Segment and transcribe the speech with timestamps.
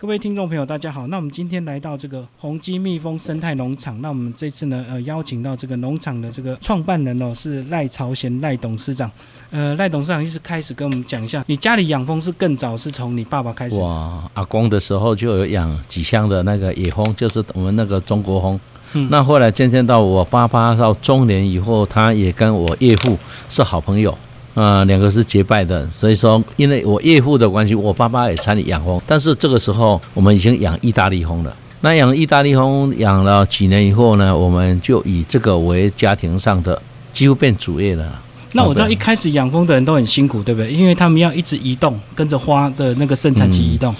[0.00, 1.06] 各位听众朋友，大家好。
[1.08, 4.00] 那我们今天来到这个宏基蜜蜂生态农场。
[4.00, 9.10] 那我们这次呢，呃，邀请到这个农场的这个创办人哦，是赖朝贤赖董事长。
[9.50, 13.78] 呃，赖董事长一直开始跟我们讲一下，你家里养蜂是更早是从你爸爸开始。
[13.78, 18.58] 哇，阿公的时候就有养几箱的那个野蜂，就是我们那个中国蜂。
[18.94, 19.06] 嗯。
[19.10, 23.18] 那后来渐渐到我爸爸到中年以后，他也跟我岳父
[23.50, 24.16] 是好朋友。
[24.54, 29.00] 啊，两个是结拜的，所以说，因为我岳父的关系，我爸爸也参与养蜂。
[29.06, 31.56] 但是这个时候，我们已经养意大利蜂了。
[31.82, 36.80] 那养意大利蜂养了几年以后呢，我们就以这个为家庭上的
[37.12, 38.20] 几乎变主业了。
[38.52, 40.72] 那我知道一开始养蜂的人都很辛苦，对不对？
[40.72, 43.94] 因为他们要一直移动，跟着花的那个生产期移动。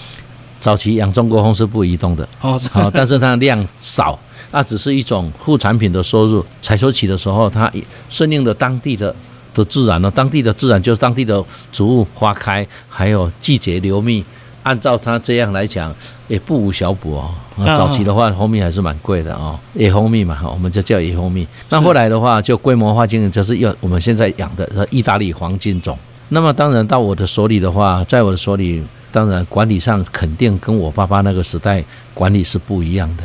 [0.61, 4.19] 早期养中国蜂是不移动的，哦，好，但是它量少，
[4.51, 6.45] 那只是一种副产品的收入。
[6.61, 7.73] 采收期的时候，它
[8.09, 9.15] 顺应了当地的。
[9.55, 10.11] 的自然呢？
[10.11, 14.25] 当地的自然就是当地的植物花开，还有季节流蜜。
[14.63, 15.95] 按照他这样来讲，
[16.29, 17.31] 也不无小补哦。
[17.75, 21.47] 早期的话，蜂蜜还是蛮贵的哦，野蜂蜜嘛，我们就叫野蜂蜜。
[21.71, 25.99] 那后来的话，就规模化经营，就是要我们现在养的意大利黄金种。
[26.29, 33.25] 那么当然到我的手里的话，在我的手里，当然管理上肯定跟我爸爸那个时代管理是不一样的。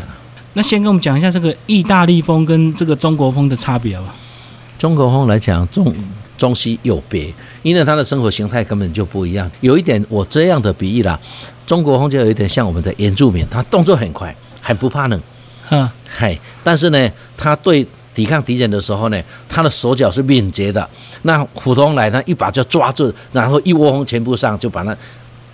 [0.53, 4.15] 那先跟我们讲一下这个意大利蜂跟这个中国蜂的差别吧。
[4.77, 5.93] 中国风来讲，中
[6.37, 9.49] 中西有别，因为他的生活形态根本就不一样。
[9.61, 11.17] 有一点我这样的比喻啦，
[11.65, 15.19] 中国风就有一点像我们的原住民，他动作很快，很不怕冷，
[15.69, 20.87] 嗯，嗨，但是呢，他对抵抗敌人的时候呢，他的手脚是敏捷的。
[21.21, 24.95] 那普通来，呢一把就抓住，然后一窝蜂全部上，就把它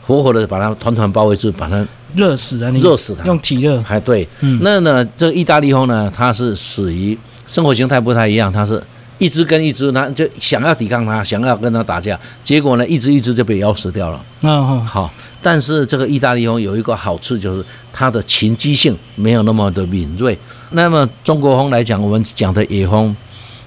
[0.08, 1.85] 活活的把它团团包围住，把它
[2.16, 2.72] 热死啊！
[2.72, 3.80] 热死它，用体热。
[3.83, 7.16] 还对，嗯，那呢，这个意大利风呢，它是属于
[7.47, 8.81] 生活形态不太一样，它是。
[9.22, 14.19] 一只跟一只，那就想要抵抗它，想要跟它打架，结果呢，一只一只就被咬死掉了。
[14.41, 15.13] 嗯，好。
[15.44, 17.63] 但是这个意大利蜂有一个好处，就是
[17.94, 20.36] 它的群居性没有那么的敏锐。
[20.72, 23.16] 那么中国蜂来讲，我们讲的野蜂，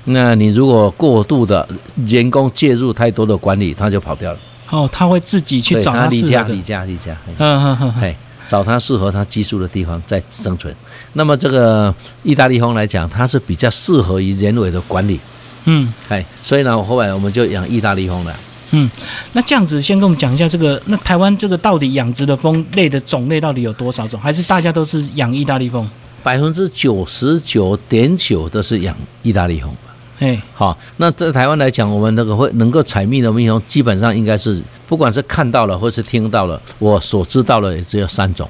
[0.06, 1.68] 那你如果过度的
[2.04, 4.38] 人工介入太多的管理，它就跑掉了。
[4.70, 7.16] 哦，它会自己去找它离家，离家，离家。
[7.28, 8.16] 嗯嗯嗯，嘿，
[8.48, 10.74] 找它适合它居住的地方再生存。
[11.12, 15.20] 那么这个意大利蜂来讲，它是比较适合于人为的管理。
[15.66, 18.34] 嗯，哎，所以呢，后来我们就养意大利蜂了。
[18.72, 18.90] 嗯，
[19.32, 24.20] 那这样子，先跟我们讲一下这个，那台湾这个到底养殖的蜂类的种类到底有多少种？
[24.20, 25.88] 还是大家都是养意大利蜂？
[26.22, 29.70] 百分之九十九点九都是养意大利蜂。
[30.18, 38.48] 哎，好，那在台湾来讲，我们那个会能够采蜜的蜜蜂，基本上应该是不管是看到了或是听到了，我所知道的也只有三种。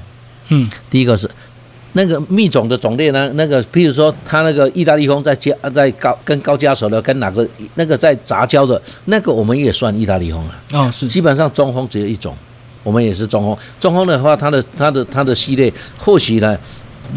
[0.49, 1.29] 嗯，第一个是。
[1.97, 3.31] 那个蜜种的种类呢？
[3.35, 10.55] 那个，譬如说，它那个意大利蜂在加在高跟高加索的，跟哪个那个在杂交的，那个我们也算意大利蜂啊。
[10.73, 11.07] 哦，是。
[11.07, 12.35] 基本上中蜂只有一种，
[12.83, 13.57] 我们也是中蜂。
[13.79, 16.57] 中蜂的话，它的它的它的系列或许呢，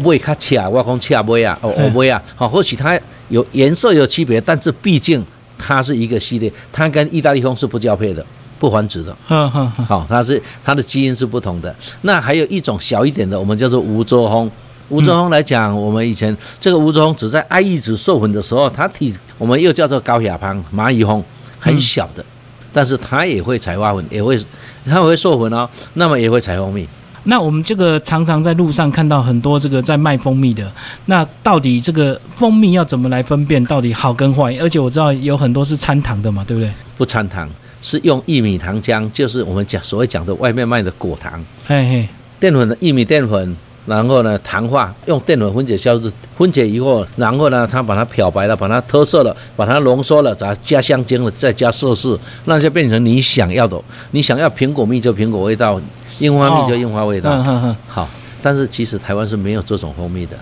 [0.01, 2.97] 会较恰，我讲恰尾啊，哦哦尾啊，好，或许它
[3.27, 5.21] 有颜色有区别，但是毕竟
[5.57, 8.25] 它是一个系列，它跟意大利蜂是不交配的，
[8.57, 9.13] 不繁殖的。
[9.27, 9.69] 嗯嗯。
[9.85, 11.75] 好，它是它的基因是不同的。
[12.03, 14.49] 那还有一种小一点的，我们叫做无洲蜂。
[14.89, 21.23] 吴洲蜂来讲，我们以前这个吴洲蜂只在爱玉子授粉的时候，它体我们又叫做高亚芳蚂蚁蜂，
[21.59, 22.25] 很小的，
[22.73, 24.39] 但是它也会采花粉，也会
[24.85, 26.87] 它会授粉哦，那么也会采蜂蜜。
[27.25, 30.71] 那我们这个常常在路上看到很多这个在卖蜂蜜的，
[31.05, 34.57] 那到底这个蜂蜜要怎么来分辨到底好跟坏？
[34.59, 36.71] 而且我知道有很多是掺糖的嘛，对不对？
[36.97, 37.47] 不掺糖，
[37.81, 43.55] 是用薏米糖浆，就是我们讲所谓讲的外面卖的果糖，嘿嘿，淀粉的玉米淀粉。
[43.89, 53.81] 然后呢，糖化用淀粉分解消失，分解以后，然后呢，它把它漂白了，把它脱色了，把它浓缩了，再加香精了，再加色素，那就变成你想要的。
[54.11, 55.81] 你想要苹果蜜就苹果味道，
[56.19, 57.75] 樱花蜜就樱花味道。
[57.87, 58.07] 好，
[58.43, 60.37] 但是其实台湾是没有这种蜂蜜的，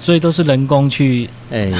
[0.00, 1.30] 所以都是人工去。
[1.52, 1.70] 哎，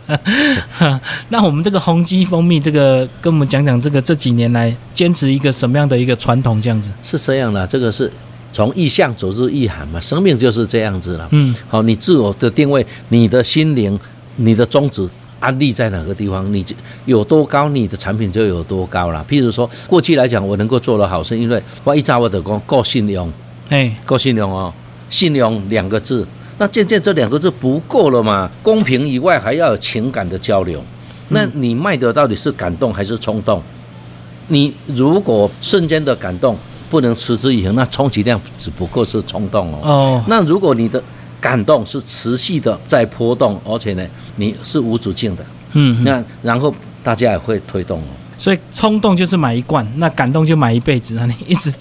[1.30, 6.60] 那我们这个宏基蜂蜜，这个跟我们讲讲这个这几年来坚持一个什么样的一个传统？
[6.60, 8.12] 这样子是这样的，这个是。
[8.54, 11.28] 从意向走入意涵嘛，生命就是这样子了。
[11.32, 13.98] 嗯，好，你自我的定位，你的心灵，
[14.36, 15.06] 你的宗旨
[15.40, 19.26] 安立在哪个地方，你就有多高，你的产品就有多高了。
[19.28, 23.28] 譬如说，过去来讲，我能够做得好，是因为我一早我的讲够信用，
[23.70, 24.72] 哎，够信用哦，
[25.10, 26.24] 信用两个字，
[26.58, 28.48] 那渐渐这两个字不够了嘛？
[28.62, 30.80] 公平以外还要有情感的交流，
[31.30, 33.60] 那你卖的到底是感动还是冲动？
[34.46, 36.56] 你如果瞬间的感动。
[36.94, 39.78] 不能持之以恒，那充其量只不过是冲动哦。
[39.82, 40.24] 哦。
[40.28, 41.02] 那如果你的
[41.40, 44.06] 感动是持续的在波动，而且呢，
[44.36, 48.06] 你是无止境的，嗯，那然后大家也会推动哦。
[48.38, 51.26] 所以冲动就是买一罐，那感动就买一辈子啊！
[51.26, 51.72] 你一直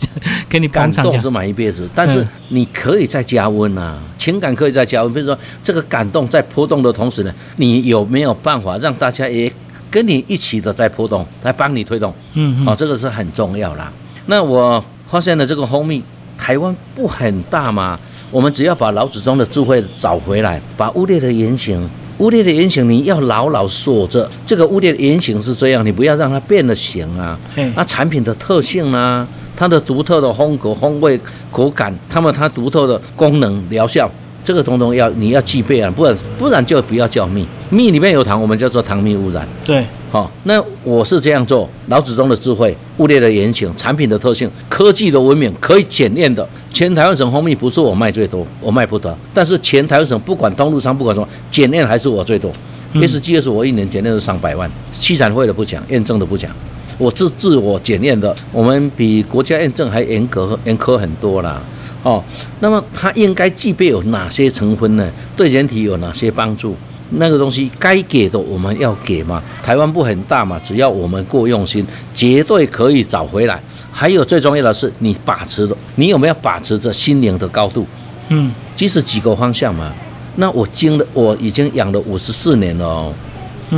[0.49, 5.13] 给你感动是买一辈子，但是你可以再加温啊，情感可以再加温。
[5.13, 9.51] 比如说这个感动在波动的同时呢，你有没有办法让大家也
[9.91, 12.11] 跟你一起的在波动，来帮你推动？
[12.33, 13.93] 嗯，哦，这个是很重要啦。
[14.25, 14.83] 那我
[15.13, 16.01] 发现了这个蜂蜜，
[16.39, 17.99] 台湾不很大嘛，
[18.31, 21.87] 我们只要把老祖宗的智慧找回来，把污劣的原型。
[22.17, 27.37] 污劣的原型你要牢牢锁着，这个污劣的原型是这样，你不要让它变了形啊。
[27.75, 29.27] 那产品的特性呢？
[29.55, 31.19] 它的独特的风格、风味、
[31.51, 34.09] 口感，它们它独特的功能、疗效。
[34.43, 39.47] 这个统统要你要具备啊，不然不然就不要叫蜜，蜜里面有糖，我们叫做糖蜜污染。
[39.63, 46.47] 对，好，那我是这样做，老祖宗的智慧，物列的言行，产品的特性，科技的文明，可以检验的。
[46.71, 52.51] 全台湾省蜂蜜不是我卖最多，我卖不得，但是全台湾省不管通路商不管什么，检验还是我最多。
[52.93, 56.51] S G S 我一年检验都上百万，七产会的不讲，验证的不讲，
[56.99, 61.59] 我自自我检验的，我们比国家验证还严格严苛很多啦。
[62.03, 62.23] 哦，
[62.59, 65.09] 那么它应该具备有哪些成分呢？
[65.35, 66.75] 对人体有哪些帮助？
[67.15, 69.41] 那个东西该给的我们要给嘛？
[69.63, 73.61] 台湾不很大嘛，只要我们够用心，绝对可以找回来。
[73.91, 77.85] 还有最重要的是，你把持的，你有没有把持着心灵的高度？
[78.29, 79.93] 嗯，即使几个方向嘛。
[80.35, 83.13] 那我经了，我已经养了五十四年了哦。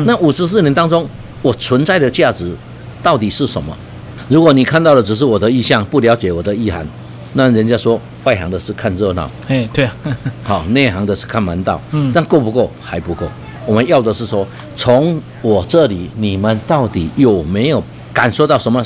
[0.06, 1.08] 那五十四年当中，
[1.42, 2.54] 我存在的价值
[3.04, 3.76] 到底是什么？
[4.30, 6.86] 如果你看到的只是我的意向，不了解我的意涵。
[7.38, 9.94] 那人家说外行的是看热闹，哎，对啊，
[10.42, 13.28] 好，内行的是看门道，嗯，但够不够还不够。
[13.66, 17.84] 我们要的是说，从我这里，你们到底有没有
[18.14, 18.82] 感受到什么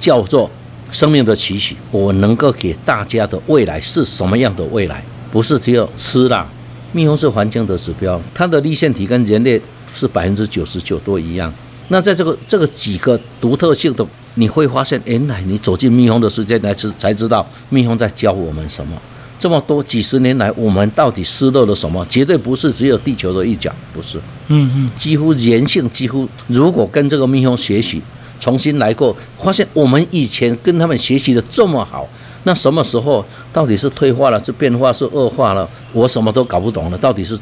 [0.00, 0.50] 叫做
[0.90, 1.76] 生命的期许？
[1.92, 5.00] 我能够给大家的未来是什么样的未来？
[5.30, 6.48] 不是只有吃啦，
[6.90, 9.62] 蜜蜂是环境的指标，它的立腺体跟人类
[9.94, 11.52] 是百分之九十九都一样。
[11.86, 14.04] 那在这个这个几个独特性的。
[14.34, 18.96] 你会发现，原来你走进蜜蜂的世界来，知才知道蜜蜂在教我们什么。
[19.38, 22.04] 这么多几十年来，我们到底失落了什么？
[22.06, 24.18] 绝对不是只有地球的一角，不是。
[24.48, 28.00] 嗯嗯，几乎人性，几乎如果跟这个蜜蜂学习，
[28.40, 32.08] 重新来过，发现我们以前跟他们学习的这么好，
[32.44, 35.68] 那什么时候到底是退化了，是变化，是恶化了？
[35.92, 37.38] 我什么都搞不懂了，到底是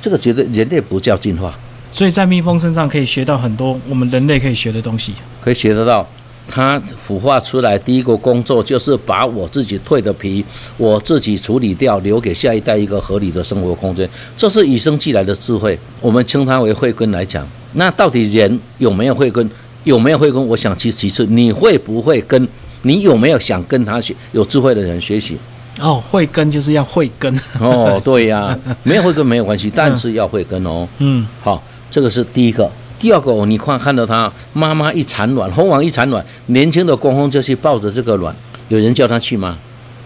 [0.00, 0.18] 这个？
[0.18, 1.54] 绝对人类不叫进化。
[1.90, 6.06] 所以在蜜蜂身上可以学到很多我们人类可以学的东西，可以学得到。
[6.48, 10.44] 它孵化出来第一个工作就是把我自己蜕的皮，
[10.76, 14.08] 我自己处理掉，留给下一代一个合理的生活空间。
[14.36, 17.46] 这是与生俱来的智慧，我们称它为慧根来讲。
[17.72, 19.50] 那到底人有没有慧根？
[19.84, 20.46] 有没有慧根？
[20.46, 22.48] 我想其其次，你会不会跟？
[22.82, 24.14] 你有没有想跟他学？
[24.32, 25.36] 有智慧的人学习？
[25.80, 27.38] 哦，慧根就是要慧根。
[27.60, 30.86] 哦，对呀，没有慧根没有关系，但是要慧根哦。
[30.98, 32.70] 嗯，好，这个是第一个。
[32.98, 38.34] 第二个，你看看到它妈妈一产卵，蜂王一产卵，年轻的工蜂就去抱着这个卵，
[38.68, 39.58] 有人叫他去吗？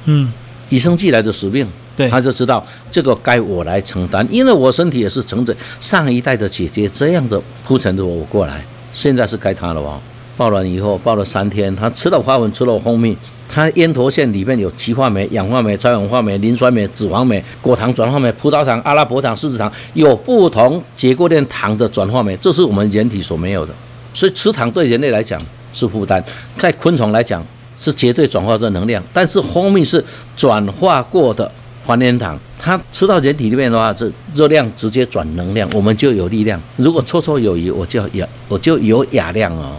[0.07, 0.33] 嗯，
[0.71, 1.67] 与生俱来的使命，
[1.97, 10.01] 对，他就知道这个该我来承担，因为我身体也是承着上一代的姐姐这样的铺陈着我过来，现在是该他了哦？
[10.37, 13.17] 抱卵以后，抱了三天，他吃了花粉，吃了蜂蜜。
[13.53, 23.75] 它咽头腺里面有歧化酶、氧化酶、超氧化酶、磷酸酶、脂肪酶、果糖转化酶、葡萄糖、阿拉伯糖、柿子糖，有不同结构链糖的转化酶，这是我们人体所没有的。
[24.15, 25.41] 所以吃糖对人类来讲
[25.73, 26.23] 是负担，
[26.57, 27.45] 在昆虫来讲
[27.77, 29.03] 是绝对转化这能量。
[29.13, 30.05] 但是蜂蜜是
[30.37, 31.51] 转化过的
[31.85, 36.61] 还原糖，它吃到人体里面的话，这热量直接转能量，我们就有力量。
[36.77, 39.77] 如果绰绰有余，我就有，我就有雅量哦。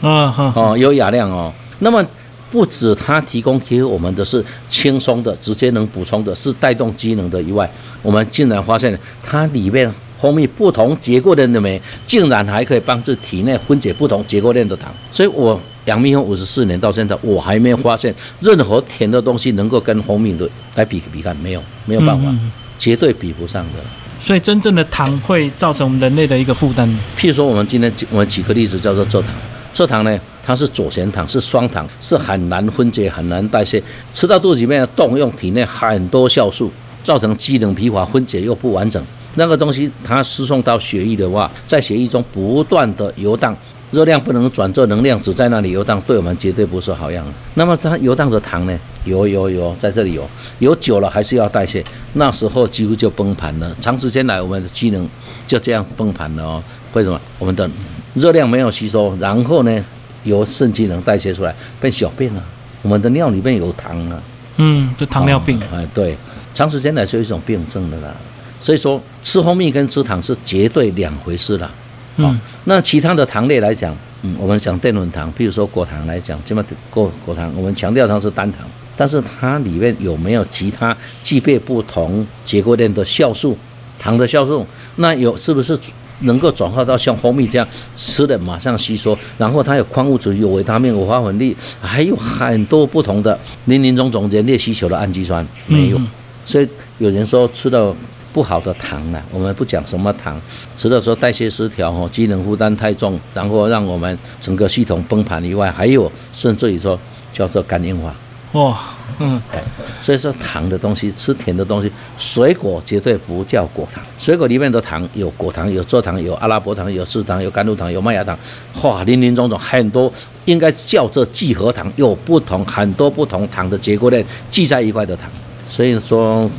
[0.00, 1.52] 啊哈哦，有雅量哦。
[1.80, 2.02] 那么。
[2.50, 7.70] 不止它提供给我们的是轻松的、直接能补充的，是带动机能的以外，
[8.02, 9.90] 我们竟然发现它里面
[10.20, 14.92] 蜂蜜不同结构链的酶，竟然还可以帮助体内分解不同结构链的糖。
[15.10, 22.34] 所以我养蜜蜂五十四年到现在，我还没有发现任何甜的东西能够跟蜂蜜的来比比看，没有，没有办法，
[22.78, 23.80] 绝对比不上的。
[24.20, 26.86] 所以真正的糖会造成我们人类的一个负担。
[27.18, 29.32] 譬如说，我们今天我们举个例子，叫做蔗糖。
[29.72, 33.80] 蔗糖呢，它是左旋糖，是双糖，是很难分解、很难代谢，
[34.12, 36.68] 吃到肚子里面动用体内很多酵素，
[37.04, 39.00] 造成机能疲乏、分解又不完整。
[39.36, 43.56] 那个东西它输送到血液的话，在血液中不断的游荡，
[43.92, 47.24] 热量不能转做能量，只在那里游荡，对我们绝对不是好样。
[47.54, 50.28] 那么它游荡的糖呢，游游游在这里游，
[50.58, 53.72] 游久了还是要代谢，那时候几乎就崩盘了。
[53.80, 55.08] 长时间来，我们的机能
[55.46, 56.60] 就这样崩盘了哦。
[56.94, 57.20] 为什么？
[57.38, 57.70] 我们的
[58.14, 59.84] 热量没有吸收，然后呢，
[60.24, 62.44] 由肾机能代谢出来变小便了。
[62.82, 64.22] 我们的尿里面有糖啊，
[64.56, 65.60] 嗯，就糖尿病。
[65.72, 66.16] 哎，对，
[66.54, 68.14] 长时间来是一种病症的啦。
[68.58, 71.70] 所以说，吃蜂蜜跟吃糖是绝对两回事了。
[72.16, 83.56] 嗯，那其他的糖类来讲，嗯，我们讲淀粉糖，比如说果糖来讲，这么果果糖，我们强调它是单糖，但是它里面有没有其他具备不同结构链的酵素，
[83.98, 84.66] 糖的酵素？
[84.96, 85.78] 那有是不是
[86.20, 89.16] 能够转化到像蜂蜜这样吃的马上吸收？
[89.38, 96.00] 然后它有矿物质、有维他命、有花粉粒，还有很多不同的林林总总人类需求的氨基酸没有？
[96.44, 97.94] 所以有人说吃到
[98.32, 100.40] 不好的糖呢，我们不讲什么糖，
[100.76, 106.98] 除了说代谢失调哦，机能负担太重，然后让我们整个系统崩盘以外，还有甚至于说
[107.32, 108.14] 叫做肝硬化。
[108.52, 108.78] 哇，
[109.18, 109.62] 嗯，哎，
[110.00, 114.02] 所以说糖的东西，吃甜的东西，水果绝对不叫果糖。
[114.18, 118.38] 水果里面的糖有果糖，有蔗糖，有阿拉伯糖，有蔗糖，有甘露糖，有麦芽糖，
[118.82, 120.12] 哇，林林总总很多，
[120.44, 125.30] 应该叫做聚合糖，有不同很多不同糖的结构链聚在一块的糖。
[125.68, 126.50] 所以说，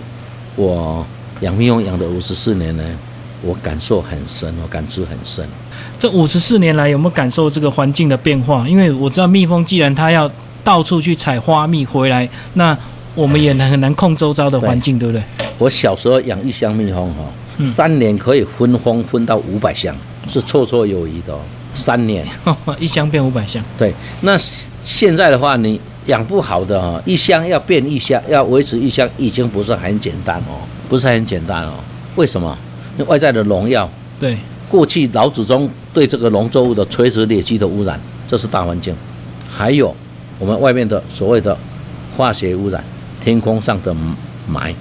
[0.55, 1.05] 我
[1.39, 2.83] 养蜜蜂养的五十四年呢，
[3.41, 5.47] 我感受很深，我感知很深。
[5.99, 8.67] 这五十四年来有没有感受这个环境的变化？
[8.67, 10.29] 因为我知道蜜蜂既然它要
[10.63, 12.77] 到处去采花蜜回来，那
[13.15, 15.23] 我们也很难控周遭的环境，对不对？
[15.57, 19.95] 我小时候养一箱蜜蜂哈，三年可以分蜂分到五百箱，
[20.27, 21.37] 是绰绰有余的。
[21.73, 22.27] 三年
[22.79, 23.93] 一箱变五百箱，对。
[24.19, 24.37] 那
[24.83, 31.75] 现在的话，你养不好的哈，一箱要变一箱，要维持一箱，已经不是很简单哦，不是很简单哦。
[32.15, 32.57] 为什么？
[33.07, 33.89] 外在的农药，
[34.19, 34.37] 对。
[34.67, 38.93] 过去老祖宗对这个农作物的垂直裂隙的污染，这是大环境，
[39.49, 39.95] 还有。
[40.41, 41.55] 我们外面的所谓的
[42.17, 42.83] 化学污染，
[43.23, 43.95] 天空上的
[44.51, 44.73] 霾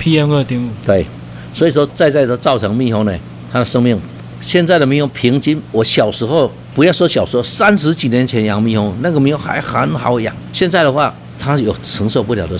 [0.00, 1.06] ，PM 二点五，对，
[1.52, 3.14] 所以说在在的造成蜜蜂呢，
[3.52, 4.00] 它的生命，
[4.40, 12.58] 现在的蜜蜂平均，我小时候不要说小时候，三十几年前养蜜蜂，那个蜜蜂还很好养，现在的话，它有承受不了的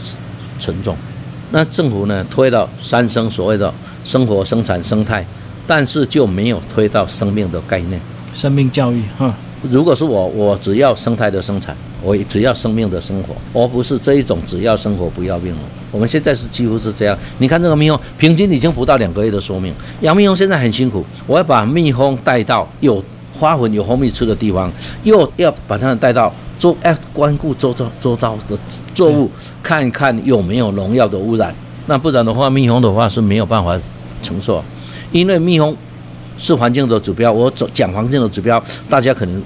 [0.60, 0.94] 沉重，
[1.52, 3.72] 那政府呢推到三生所谓的
[4.04, 5.26] 生活、生产、生态，
[5.66, 7.98] 但是就没有推到生命的概念，
[8.34, 9.34] 生命教育，哈。
[9.70, 15.60] 如果是我，我只要生态的生产，我只要生命的生活，而不是这一种只要生活不要命了。
[15.92, 17.16] 我们现在是几乎是这样。
[17.38, 19.72] 你看这个蜜蜂，平均已经不到两个月的寿命。
[20.00, 23.02] 养蜜蜂现在很辛苦，我要把蜜蜂带到有
[23.38, 24.72] 花粉、有蜂蜜吃的地方，
[25.04, 28.58] 又要把它们带到周哎关顾周遭周遭的
[28.92, 29.30] 作物，
[29.62, 31.54] 看看有没有农药的污染。
[31.86, 33.78] 那不然的话，蜜蜂的话是没有办法
[34.20, 34.62] 承受，
[35.12, 35.76] 因为蜜蜂。
[36.42, 39.40] 是环境的指标，我讲环境的指标，大家可能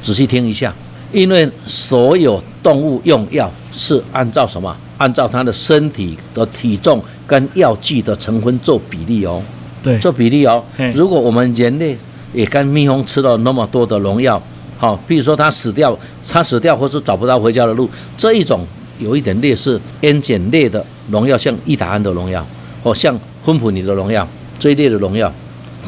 [0.00, 0.74] 仔细听一下，
[1.12, 4.74] 因为所有动物用药是按照什么？
[4.96, 9.42] 按照它的身体的体重跟药剂的成分做比例哦。
[9.82, 10.64] 对，做比例哦。
[10.94, 11.94] 如果我们人类
[12.32, 14.42] 也跟蜜蜂吃了那么多的农药，
[14.78, 15.94] 好，比如说它死掉，
[16.26, 18.66] 它死掉或是找不到回家的路，这一种
[18.98, 22.46] 有一点类似烟碱类的农药，像异达安的农药，
[22.82, 24.26] 或像芬普尼的农药
[24.58, 25.30] 这一类的农药。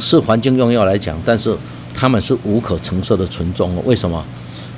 [0.02, 1.56] 是环境用药来讲，但是
[1.94, 3.80] 他们是无可承受的沉重。
[3.86, 4.22] 为什么？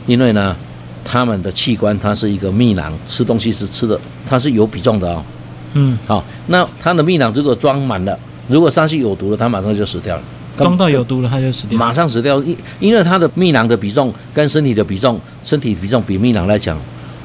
[0.07, 0.55] 因为呢，
[1.03, 5.25] 他们的器官它是一个蜜囊，吃东西是吃的，它是有比重的哦。
[5.73, 8.17] 嗯，好，那它的蜜囊如果装满了，
[8.49, 10.23] 如果上去有毒了，它马上就死掉了。
[10.59, 11.79] 装到有毒了，它就死掉。
[11.79, 16.79] 马上死掉，因因为它的蜜囊的比重跟身体的比重，身体比重比蜜囊来讲，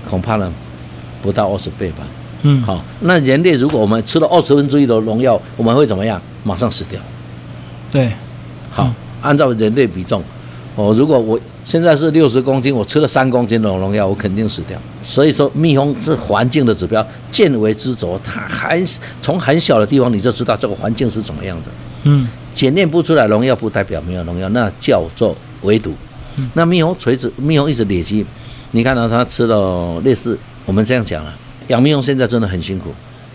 [0.09, 0.51] 恐怕呢
[1.21, 1.97] 不到二十倍吧。
[2.43, 6.19] 嗯，好，那人类如果我们吃了二十分之一的农药，我们会怎么样？
[6.45, 6.99] 马上死掉。
[7.91, 8.11] 对，
[8.69, 10.23] 好，按照人类比重，
[10.75, 14.79] 哦，如果我现在是六十公斤，我吃了三公斤的农药，我肯定死掉。
[15.03, 18.85] 所以说，蜜蜂是环境的指标，见微知著，它很
[19.21, 21.71] 从很小的地方你就知道这个环境是怎么样的。
[22.03, 25.93] 嗯，检验不出来农药，不代表没有农药，那叫做围堵。
[26.53, 28.25] 那蜜蜂垂直，蜜蜂一直累积，
[28.71, 31.35] 你看到它吃了类似我们这样讲啊，
[31.67, 32.93] 养蜜蜂现在真的很辛苦。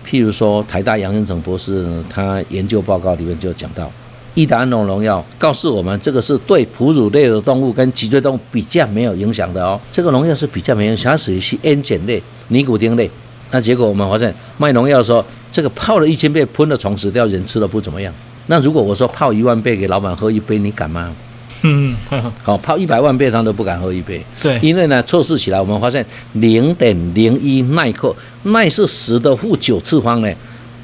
[0.09, 3.91] 譬如说，台大杨仁成博士他研究报告里面就讲到。
[4.35, 9.81] 伊达安农农药告诉我们，这个是对哺乳类的动物跟脊椎动物比较没有影响的哦。
[9.93, 13.09] 这个农药是比较没影响，它属于是烟碱类、尼古丁类。
[13.53, 18.13] 那结果我们发现，卖农药说这个泡了一千倍喷了虫死掉，人吃了不怎么样。
[18.49, 21.15] 那如果我说泡一万倍给老板喝一杯，你敢吗？
[21.63, 21.95] 嗯，
[22.43, 24.21] 好，泡一百万倍他都不敢喝一杯。
[24.43, 30.31] 对，因为呢，测试起来我们发现零点零一耐克，耐是十的负九次方呢。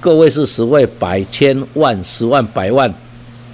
[0.00, 2.88] 各位是十位百千万十万百万。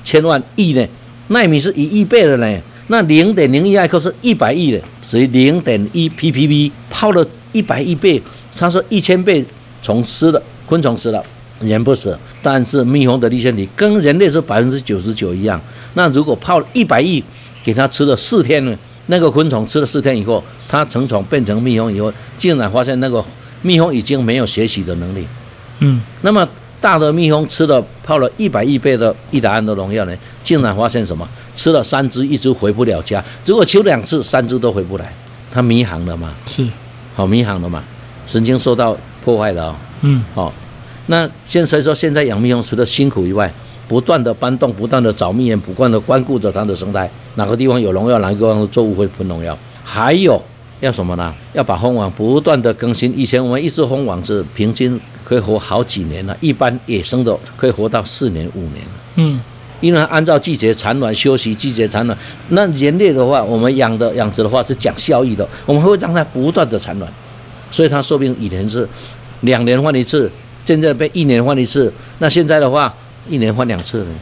[0.06, 0.86] 千万亿呢？
[1.26, 2.58] 纳米是一亿倍的呢。
[2.86, 8.22] 那零点零一艾克是一百亿的，所以零点一 ppb 泡了一百亿倍，
[8.56, 9.44] 他说一千倍
[9.82, 11.20] 虫死了，昆虫死了，
[11.58, 12.16] 人不死。
[12.40, 15.60] 但是蜜蜂的立腺体跟人类是百分之九十九一样。
[15.94, 17.20] 那如果泡了一百亿，
[17.64, 18.78] 给它吃了四天呢？
[19.06, 23.24] 那个昆虫吃了四天以后，它成虫变成蜜蜂以后，竟然发现那个
[23.62, 25.26] 蜜蜂已经没有学习的能力。
[25.80, 26.48] 嗯，那么。
[26.80, 31.26] 大的蜜蜂吃了泡了一百亿倍的益达胺的农药呢，竟然发现什么？
[31.54, 33.22] 吃了三只，一只回不了家。
[33.44, 35.12] 如果求两次，三只都回不来，
[35.50, 36.34] 它迷航了嘛？
[36.46, 36.66] 是，
[37.14, 37.82] 好迷航了嘛？
[38.26, 39.76] 神经受到破坏了哦。
[40.02, 40.52] 嗯，好。
[41.06, 43.52] 那现所以说，现在养蜜蜂除了辛苦以外，
[43.88, 47.08] 不断的搬动，不断的找蜜源，不断的关顾着它的生态。
[47.36, 49.56] 哪个地方有农药，哪个地方的作物会喷农药？
[49.84, 50.42] 还有
[50.80, 51.34] 要什么呢？
[51.52, 53.12] 要把蜂网不断的更新。
[53.18, 58.84] 以前我们一只蜂网是平均可以活好几年了，一般野生的可以活到四年五年
[59.16, 59.40] 嗯。
[59.82, 62.18] 因为按照季节产卵休息，季节产卵。
[62.48, 67.12] 那人类的话，我们养的养殖的话是讲效益的，我们会让它不断的产卵，
[67.70, 68.88] 所以它寿命以前是
[69.42, 70.30] 两年换一次，
[70.64, 71.92] 现在被一年换一次。
[72.20, 72.92] 那现在的话，
[73.28, 74.14] 一年换两次呢，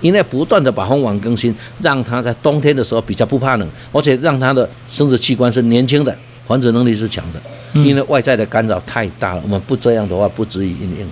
[0.00, 6.16] 因为不断的把蜂王更新，让它在冬天的时候比较不怕冷，而且让它的生殖器官是年轻的，
[6.46, 7.40] 繁殖能力是强的。
[7.84, 11.08] 因为外在的干扰太大了，我们不这样的话，不足以应用。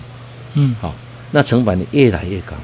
[0.54, 0.94] 嗯，好，
[1.30, 2.56] 那成本越来越高。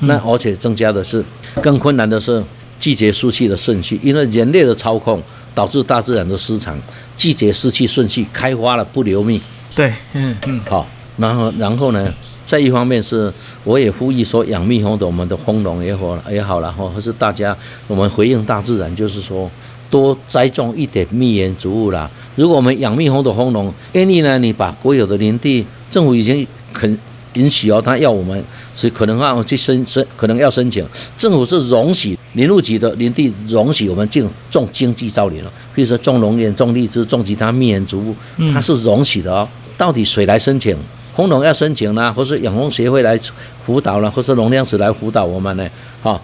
[0.00, 1.24] 那而且增加的是
[1.62, 2.42] 更困难的是
[2.78, 5.22] 季节湿气的顺序，因为人类的操控
[5.54, 6.78] 导致大自然的失常，
[7.16, 9.40] 季节湿气顺序开花了不留蜜。
[9.74, 12.12] 对，嗯嗯，好，然后然后呢，
[12.46, 13.30] 在一方面是
[13.64, 17.54] 我也呼吁说养蜜蜂的我们的蜂农也好也好然后或是大家
[17.88, 19.50] 我们回应大自然，就是说
[19.90, 22.08] 多栽种一点蜜源植物啦。
[22.36, 26.98] 如果我们养蜜蜂的蜂农，愿意呢，你把国有的林地，政府已经肯。
[27.36, 28.42] 允许哦，他要我们
[28.74, 30.82] 是可能啊去申申，可能要申请。
[31.18, 38.16] 政府是容许林务局的林地容许我们进种经济造林了，比如说种龙眼、种荔枝、种其他蜜源植物，
[38.54, 39.46] 它是容许的哦。
[39.76, 40.74] 到底谁来申请？
[41.16, 43.18] 红农要申请呢，或是养蜂协会来
[43.64, 45.66] 辅导呢，或是农粮署来辅导我们呢？
[46.02, 46.22] 好，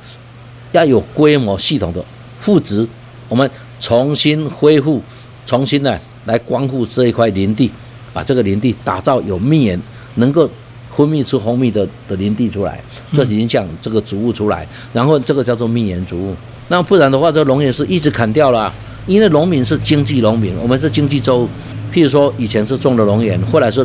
[0.73, 2.05] 要有规模系统的
[2.41, 2.87] 复植，
[3.29, 5.01] 我们重新恢复，
[5.47, 7.71] 重新呢来光复这一块林地，
[8.13, 9.81] 把这个林地打造有蜜源，
[10.17, 10.49] 能够。
[10.95, 12.79] 分泌出蜂蜜的的林地出来，
[13.15, 16.37] 这影响这个植物出来，然后这个叫做蜜源植物。
[16.69, 18.71] 那不然的话，这农业是一直砍掉了，
[19.07, 21.49] 因为农民是经济农民，我们是经济州。
[21.91, 23.83] 譬如说以前是种的龙眼，后来是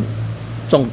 [0.70, 0.88] 种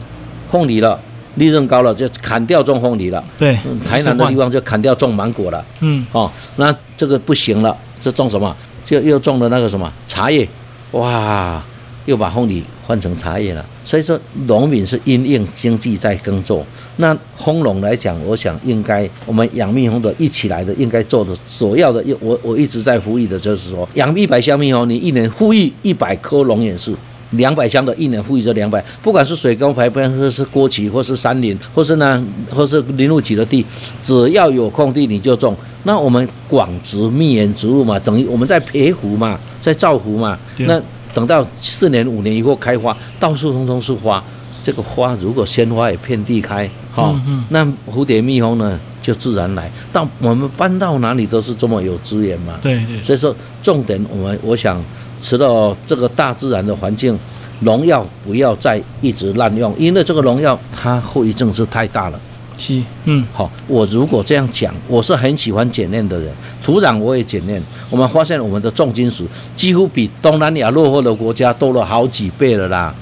[0.50, 1.00] 凤梨了，
[1.37, 3.23] 利润高了就砍掉种凤梨了。
[3.38, 5.65] 对，台南的地方就砍掉种芒果了。
[5.80, 8.54] 嗯，哦，那这个不行了，这种什么？
[8.84, 10.47] 就又种了那个什么茶叶，
[10.93, 11.63] 哇！
[12.06, 16.63] 又把凤梨换成茶叶了，所以说农民是因应经济在耕作。
[16.99, 26.95] 那蜂农来讲，我想应该我们养蜜蜂的一起来的，应该做的首要的，我我一直在呼吁的就是说，养一百箱蜜蜂，你一年呼吁一百颗龙眼树，
[27.36, 33.64] 两百箱的一年富裕这两百，不管是水沟排边，或是郭旗，或是山林，或是呢，或是林路起的地，
[34.02, 35.56] 只要有空地你就种。
[35.84, 40.80] 那我们广植蜜源植物嘛，等于我们在培湖嘛，在造湖嘛，那。
[41.14, 44.20] 等到四年五年以后开花，到处通通是花。
[44.60, 47.14] 这个花如果鲜花也遍地开，哈，
[47.50, 49.70] 那蝴蝶蜜蜂呢就自然来。
[49.92, 52.58] 到我们搬到哪里都是这么有资源嘛。
[52.60, 53.00] 对对。
[53.00, 54.82] 所以说，重点我们我想，
[55.25, 57.19] 除了这个大自然的环境，
[57.60, 62.21] 农药不要再一直滥用，因为这个农药它后遗症是太大了。
[62.58, 66.30] 是，嗯，好，我如果这样讲，我是很喜欢检验的人，
[66.63, 72.95] 土壤我也检验，我们发现我们的重金属几乎比东南亚落后的国家多了好几倍了啦，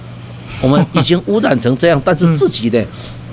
[0.62, 2.80] 我们已经污染成这样，但是自己呢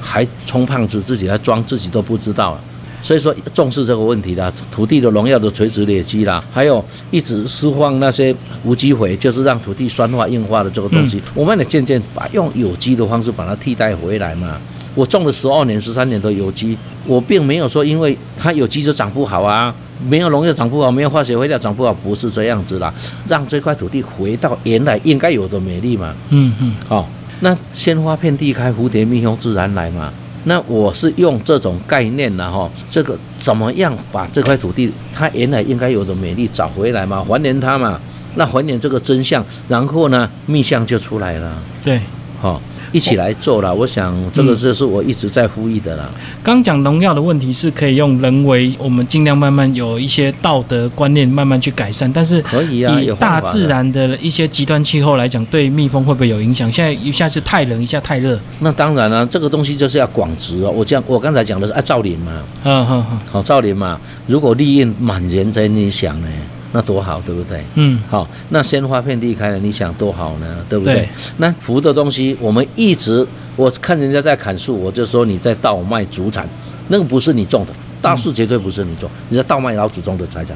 [0.02, 2.60] 还充胖子，自己还装自己都不知道，
[3.02, 14.58] 所以说重视这个问题啦，土地的农药的垂直累积啦，还有一直释放那些无机肥，就是让土地酸化硬化的这个东西，我们也渐渐把用有机的方式把它替代回来嘛。
[14.96, 19.74] 我种了十二年、十三年的有机，我并没有说因为它有机就长不好啊，
[20.08, 22.94] 没有农药长不好，没有化学肥料长不好，不是这样子啦。
[23.28, 26.14] 让这块土地回到原来应该有的美丽嘛。
[26.30, 26.76] 嗯嗯。
[26.88, 27.08] 好，
[27.40, 30.12] 那鲜花遍地开，蝴蝶蜜蜂自然来嘛。
[30.46, 38.00] 那我是用这种概念呢，哈，这个怎么样把这块土地它原来应该有的美丽找回来嘛，还原它嘛。
[38.36, 41.58] 那还原这个真相，然后呢，密相就出来了。
[41.84, 42.00] 对，
[42.40, 42.62] 好。
[42.92, 46.10] 一起来做了，我想这个就是我一直在呼吁的啦。
[46.44, 52.12] 刚讲农药的问题是可以用人为，我们尽量慢慢有一些道德观念慢慢去改善。
[52.12, 56.72] 但是可以啊，以大自然的一些极端气候来讲，对蜜蜂会不会有影响？
[56.72, 58.40] 现在一下是太冷，一下太热。
[58.60, 60.72] 那当然了，这个东西就是要广植哦。
[60.72, 62.32] 我讲我刚才讲的是啊，造林嘛，
[62.64, 64.00] 嗯嗯嗯，好造林嘛。
[64.28, 66.28] 如果利润满人在你想呢？
[66.72, 67.64] 那多好，对不对？
[67.74, 71.10] 嗯，好，那鲜花遍地开了，你想多好呢，对不对？
[71.38, 76.48] 那福的东西，我们一直我看人家在砍树，我就说你在倒卖祖产，
[76.90, 80.56] 那个不是你种的，大树绝对不是你种，你在倒卖老祖宗的财产。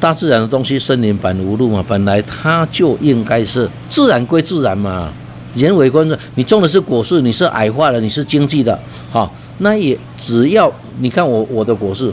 [0.00, 5.08] 大自然的东西，森林本无路嘛，本来它就应该是自然归自然嘛，
[5.54, 8.76] 人为观众，你种的是果树，你是矮化了，你是经济的，
[9.12, 12.12] 好，那也只要你看我我的果树，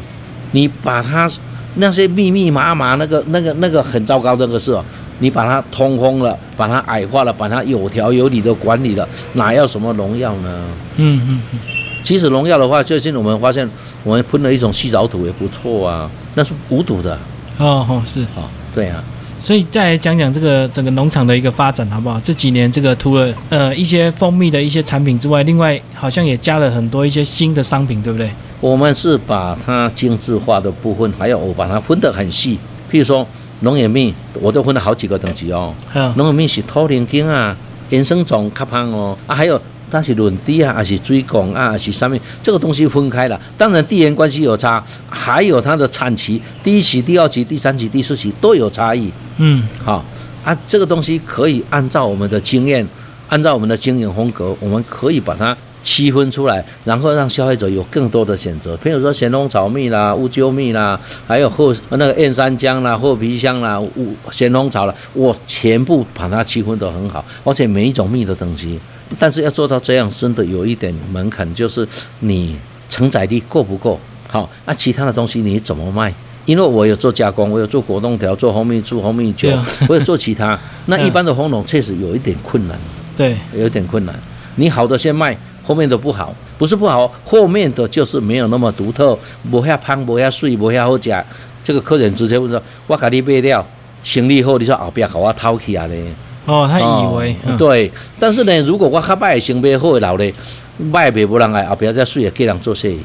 [0.51, 1.27] 你把它。
[1.75, 4.83] 那些密密麻麻那个那个那个很糟糕那个事哦，
[5.19, 10.65] 你把它通风了，把它矮化了，把它有条有理的管理了，哪要什么农药呢？
[10.97, 11.59] 嗯嗯嗯。
[12.03, 13.69] 其实农药的话，最近我们发现，
[14.03, 17.13] 我们喷了一种细藻土也不错啊，那是无毒的。
[17.57, 19.03] 哦哦是哦，对啊。
[19.39, 22.19] 所以再来讲讲这个整个农场的一个发展好不好？
[22.19, 28.29] 这几年这个除了呃一些蜂蜜的一些产品之外，另外好像也加了很多一些新的商品，对不对？
[28.61, 32.57] 我们是把它精致化的部分，还有我把它分得很细。
[32.89, 33.27] 譬如说
[33.61, 35.73] 龙眼蜜，我都分了好几个等级哦。
[36.15, 37.57] 龙眼蜜是土灵根啊，
[37.89, 39.61] 原生种较胖哦啊，还有。
[39.93, 43.37] 它是轮地啊，还是追拱啊，还是上面这个东西分开了。
[43.57, 49.11] 当然地缘关系有差，还有它的产期，第一期、第二期、第三期、第四期都有差异。
[49.35, 50.01] 嗯，好
[50.45, 52.87] 啊，这个东西可以按照我们的经验，
[53.27, 58.75] 按照我们的经营风格，我们可以把它区分出来，然后让消费者有更多的选择。
[58.77, 68.79] 譬如说咸丰草蜜啦、乌桕蜜啦，还有后那个燕山姜啦、厚皮香啦、乌咸丰草啦，我全部把它区分得很好，而且每一种蜜的等级。
[69.19, 71.87] 但是要做到这样，真的有一点门槛，就是
[72.19, 72.55] 你
[72.89, 74.49] 承载力够不够好？
[74.65, 76.13] 那其他的东西你怎么卖？
[76.45, 79.49] 因为我有做加工，我有做果冻条、做蜂蜜醋、蜂蜜酒，
[79.87, 80.59] 我有做其他。
[80.87, 82.75] 那一般的蜂农确实有一点困难，
[83.15, 84.15] 对，有点困难。
[84.55, 89.17] 你好的先卖，后面的不好，不是不好，后面的就是没有那么独特，
[89.49, 91.25] 不遐胖，不遐水，不遐好食。
[91.63, 93.65] 这个客人直接问说：“我给你卖掉，
[94.03, 96.05] 生意好，你说后边给我掏起来嘞？”
[96.47, 100.33] 哦，他以为对，但是呢，如果我较歹行李好的老嘞，
[100.77, 102.99] 卖袂无人爱，后边再水也给人做生意。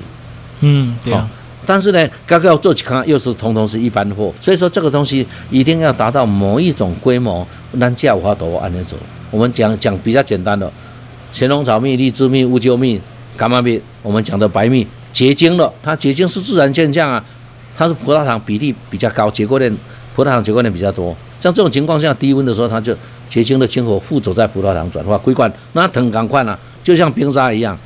[0.61, 1.29] 嗯，对啊。
[1.67, 7.47] 但是呢，刚刚做起康又是通通是一般货，所以说这个东西一定要达到某一种规模，
[7.79, 8.97] 咱价有法度按那走。
[9.31, 10.73] 我们讲讲比较简单的，
[11.33, 13.01] 乾隆草蜜、荔枝蜜、乌桕蜜、
[13.37, 17.23] 干妈蜜，我们讲的白蜜结晶了，它结晶是自然现象啊，
[17.77, 19.75] 它是葡萄糖比例比较高，结构链
[20.15, 21.15] 葡萄糖结构链比较多。
[21.39, 22.97] 像这种情况下，低温的时候，它就
[23.29, 27.79] 结晶的精火附着在葡萄糖转化硅管，那藤赶快呢，就像冰沙一样。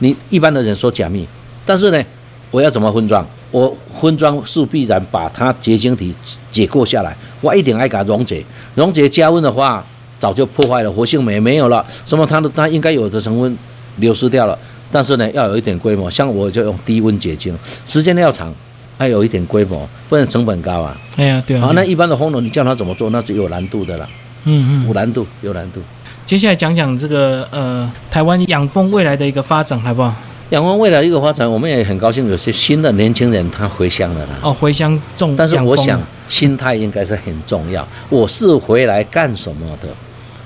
[0.00, 1.26] 你一般的人说假蜜，
[1.64, 2.04] 但是呢，
[2.50, 3.26] 我要怎么分装？
[3.50, 6.14] 我分装是必然把它结晶体
[6.50, 8.44] 解构下来，我一定爱给它溶解。
[8.74, 9.82] 溶解加温的话，
[10.18, 13.56] 早就破坏了活性酶没有了，什么它的它应该有的成分
[13.96, 14.58] 流失掉了。
[14.90, 18.54] 但是呢，要有一点规模，像我就用低温结晶，时间要长。
[19.00, 21.00] 还有一点规模，不然成本高啊。
[21.14, 21.60] 哎呀，对啊。
[21.60, 24.04] 好，那一般的烘农，你叫他怎么做，那是有难度的啦。
[24.42, 25.80] 嗯嗯，有难度，有难度。
[26.26, 30.12] 接下来讲讲这个呃，台湾养蜂未来的一个发展，好不好？
[30.50, 34.30] 养蜂未来一个发展，我们也很高兴，有些新的年轻人他回乡了啦。
[34.42, 35.36] 哦，回乡种。
[35.36, 37.86] 但是我想，心态应该是很重要。
[38.08, 39.86] 我是回来干什么的？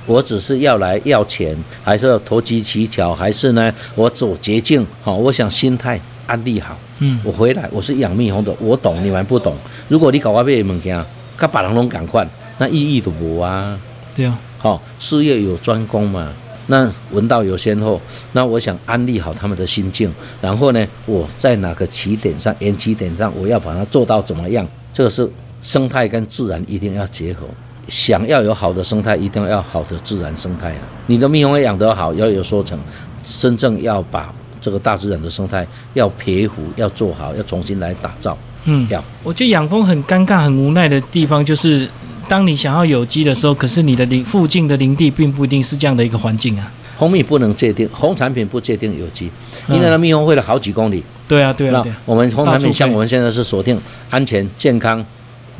[0.07, 3.73] 我只是要来要钱，还是要投机取巧，还是呢？
[3.95, 4.87] 我走捷径？
[5.03, 6.01] 好，我想心态。
[6.25, 9.55] 安利好，嗯，我回来，我是养蜜蜂的，我懂，你们不懂。
[9.89, 11.05] 如果你搞外边的物件，
[11.37, 12.27] 跟别人拢赶快，
[12.59, 13.79] 那意义都无啊。
[14.15, 16.33] 对啊，好，事业有专攻嘛，
[16.69, 18.01] 那闻道有先后，
[18.33, 20.11] 那我想安利好他们的心境，
[20.41, 24.67] 然后呢，我在哪个起点上，延起点上，我要把它做到怎么样？
[24.95, 25.29] 这个是
[25.61, 27.47] 生态跟自然一定要结合。
[27.89, 30.81] 想要有好的生态，一定要好的自然生态啊。
[31.07, 32.79] 你的蜜蜂养得好，要有收成，
[33.23, 34.33] 真正要把。
[34.65, 38.39] 这个大自然的生态要培护，要做好，要重新来打造。
[38.67, 39.03] 嗯，要。
[39.25, 41.89] 我觉得养蜂很尴尬、很无奈的地方，就是
[42.29, 46.71] 当你想要有机的时候，可是你的林附近的林地并不一定是这样的一个环境啊。
[46.97, 49.29] 蜂蜜不能界定，蜂产品不界定有机，
[49.69, 51.03] 因为那蜜蜂会了好几公里。
[51.27, 51.83] 对啊，对啊。
[51.85, 53.77] 那我们蜂产品像我们现在是锁定
[54.11, 55.05] 安全、健康、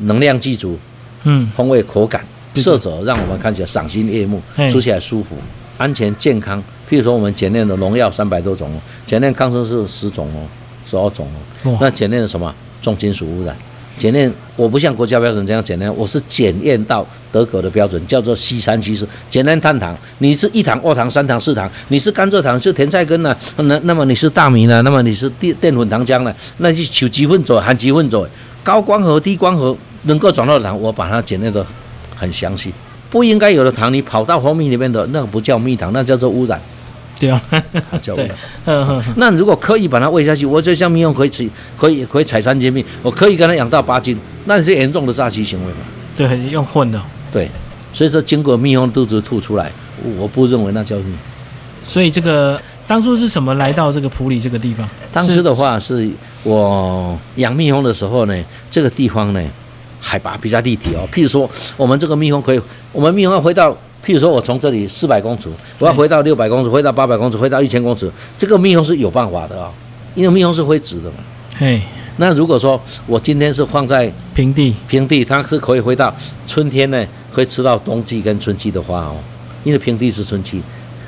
[0.03, 0.79] 能量具足，
[1.25, 2.25] 嗯，风味口感、
[2.57, 5.37] 色泽，让我们看起来赏心悦目，吃起来舒服。
[5.79, 10.47] 安全健康，譬如说我们检验的农药三百多种哦，检验抗生素十种哦，
[10.89, 11.27] 十二种
[11.65, 11.77] 哦。
[11.81, 13.57] 那检验的什么重金属污染？
[13.99, 19.97] 检验我不像国家标准这样检验，我是检验到德国的标准，叫做 C 三七四，检验碳糖。
[20.19, 23.37] 你是一糖、二糖、三糖、四糖，你是甘蔗糖是甜菜根呢？
[23.57, 24.81] 那那么你是大米呢？
[24.83, 26.35] 那么你是淀淀粉糖浆呢？
[26.59, 28.27] 那是求积分走含积分走，
[28.63, 31.65] 高光和、低光和能够转到的糖，我把它检验的
[32.15, 32.73] 很详细。
[33.11, 36.61] 不应该有的糖，你跑到蜂蜜里面的那个不叫蜜糖，那叫做污染。
[37.19, 37.41] 对啊，
[38.01, 39.05] 叫 污染。
[39.17, 45.81] 那如果刻意把它喂下去，我就像蜜蜂可以吃，可以可以采三斤蜜，我可以跟它养到八斤，那是严重的诈欺行为嘛？
[46.17, 47.01] 对，用混的。
[47.31, 47.49] 对，
[47.93, 49.71] 所以说经过蜜蜂肚子吐出来，
[50.17, 51.15] 我不认为那叫蜜。
[51.85, 52.61] 所以这个
[52.93, 54.87] 当初是什么来到这个普里这个地方？
[55.11, 56.11] 当时的话是
[56.43, 59.43] 我养蜜蜂的时候呢，这个地方呢。
[59.99, 63.71] 海拔比较立体哦，譬如说，我们这个蜜蜂可以，我们蜜蜂要回到，
[64.05, 69.71] 譬如说我从这里四百公尺，我要回到六百公尺，回到八百公尺，回到一千公尺，这个蜜蜂是有办法的啊，
[70.17, 71.19] 因为蜜蜂是会直的嘛。
[71.57, 71.81] 嘿，
[72.17, 76.13] 那如果说我今天是放在平地，平地它是可以回到
[76.49, 79.15] 春天呢，可以吃到冬季跟春季的花哦，
[79.63, 80.61] 因为平地是春季，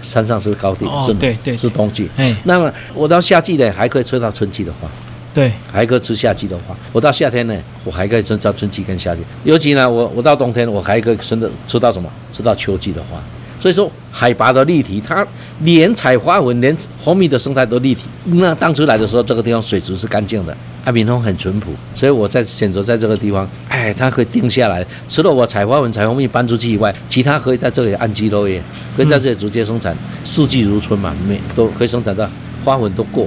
[0.04, 2.08] 山上是高地，是对对是冬季。
[2.16, 4.88] 哎，那么我到夏季呢，还可以吃到春季的花。
[5.34, 6.76] 对，还可以吃夏季的花。
[6.92, 9.22] 我到夏天呢，我还可以吃到春季跟夏季。
[9.42, 12.08] 尤其呢，我我到冬天，我还可以吃到吃到什么？
[12.32, 13.20] 吃到秋季的花。
[13.64, 15.26] 所以说，海拔的立体，它
[15.60, 18.02] 连采花纹，连红米的生态都立体。
[18.24, 24.86] 那当初来的时候，这个地方水质是干净的，阿明通很淳朴，所以我在选择在这个地方，哎，它可以定下来。
[25.08, 28.62] 除了我采花纹、采红米搬出去以外，其他可以在这里安居乐业，
[28.94, 29.96] 可以在这里直接生产，
[30.26, 32.28] 四季如春嘛，每都可以生产到
[32.62, 33.26] 花纹都过。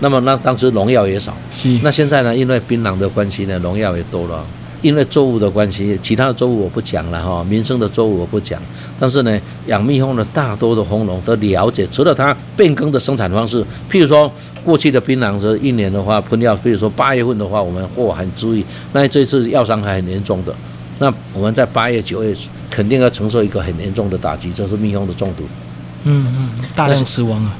[0.00, 1.34] 那么那当时农药也少，
[1.80, 2.36] 那现在呢？
[2.36, 4.44] 因为槟榔的关系呢，农药也多了。
[4.80, 8.60] 因为作物的关系，其他的作物我不讲了哈，民生的作物我不讲。
[8.98, 14.30] 但是呢，养蜜蜂的大多的蜂农都了解，除了它变更的生产方式，譬如说
[14.64, 20.54] 过去的槟榔是一年的话喷药，譬如说八月份的话，我们货很注意，那这次药伤还很严重的，
[20.98, 22.34] 那我们在八月九月
[22.70, 25.44] 肯定要承受一个很严重的打击，就是蜜蜂的中毒。
[26.04, 27.56] 嗯嗯，大量死亡啊。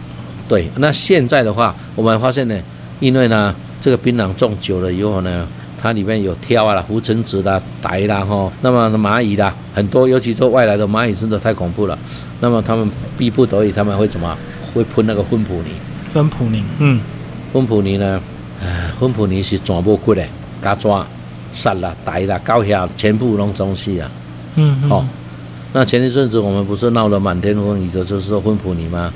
[0.49, 2.57] 对，那现在的话，我们发现呢，
[3.01, 5.47] 因为呢，这个槟榔种久了以后呢，
[5.81, 11.97] 它里面有跳啊、浮尘子啦、白啦哈，那么蚂蚁啦很多，尤其是外来的蚂蚁真的太恐怖了。
[12.41, 14.37] 那么他们逼不得已，他们会怎么？
[14.75, 15.71] 会喷那个芬普尼。
[16.13, 17.01] 芬普尼，嗯，
[17.53, 18.21] 芬普尼呢，
[18.63, 20.23] 唉，芬普尼是全部骨的，
[20.63, 21.07] 加抓、
[21.53, 24.11] 杀啦、逮啦、高下全部弄中西啊。
[24.57, 24.91] 嗯嗯。
[24.91, 25.05] 哦，
[25.73, 29.13] 那前一阵子我们不是闹了满天风雨的，就是芬普尼吗？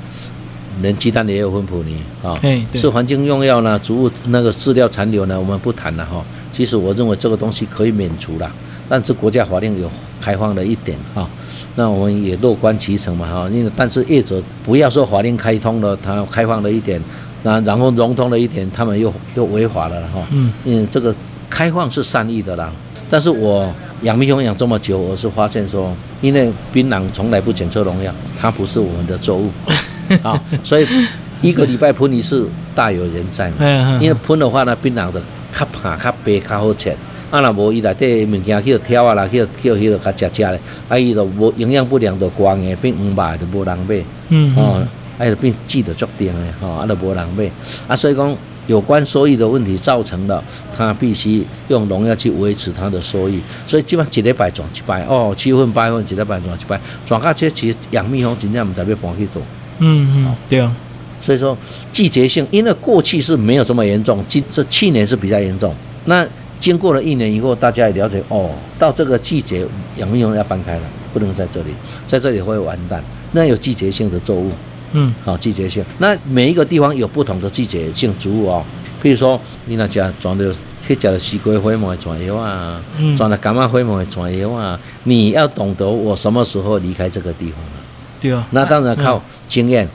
[0.81, 2.33] 连鸡蛋也有芬普尼啊，
[2.73, 6.25] 是环境用药呢，植物那个饲料残留呢，我们不谈了哈。
[6.53, 8.49] 其实我认为这个东西可以免除了，
[8.87, 11.27] 但是国家法令有开放了一点哈，
[11.75, 13.49] 那我们也乐观其成嘛哈。
[13.51, 17.01] 因为但是业者不要说法令开通了，它开放了一点，
[17.41, 20.25] 那然后融通了一点，他们又又违法了哈。
[20.31, 21.13] 嗯，因为这个
[21.49, 22.71] 开放是善意的啦，
[23.09, 29.49] 但是我养蜜蜂养这么久，我是发现说，因为槟榔从来不检测农药，它不是我们的作物。
[30.21, 30.85] 啊，所以
[31.41, 33.97] 一个礼拜喷一次，大有人在嘛。
[34.01, 35.21] 因为喷的话呢，槟榔的
[35.57, 36.95] 较胖、较白、较好切。
[37.31, 40.59] 啊，若无伊内底物件去挑啊啦，去去迄个较食食咧。
[40.87, 44.03] 啊，伊就无营养不良，就光诶变黄白，就无人买。
[44.29, 44.85] 嗯哦，
[45.17, 47.49] 啊，就变记得足定诶，吼，啊，就无人买。
[47.87, 48.35] 啊，所以讲
[48.67, 50.43] 有关收益的问题造成了，
[50.77, 53.41] 他必须用农药去维持它的收益。
[53.65, 59.41] 所以基本上一礼拜转一摆，哦，七分八分一礼拜转一摆，转到这其实养蜜蜂真正毋知要搬去倒。
[59.79, 60.71] 嗯嗯，对啊，
[61.25, 61.57] 所以说
[61.91, 65.73] 季节性，因为过去是没有这么严重，今这去年是比较严重。
[66.05, 66.27] 那
[66.59, 69.65] 经过了一年以后，大家也了解哦，到这个季节
[69.97, 70.81] 养蜜蜂要搬开了，
[71.13, 71.69] 不能在这里，
[72.05, 73.03] 在这里会完蛋。
[73.31, 74.51] 那有季节性的作物，
[74.91, 75.83] 嗯，好季节性。
[75.97, 78.63] 那每一个地方有不同的季节性植物哦，
[79.01, 80.53] 譬如说你那家装的
[80.85, 82.81] 去吃的西瓜花毛的转油啊，
[83.17, 87.79] 装的干嘛花毛的转油啊，你要懂得我什么时候离开这个地方啊。
[88.21, 89.87] 对啊，那当然靠经验，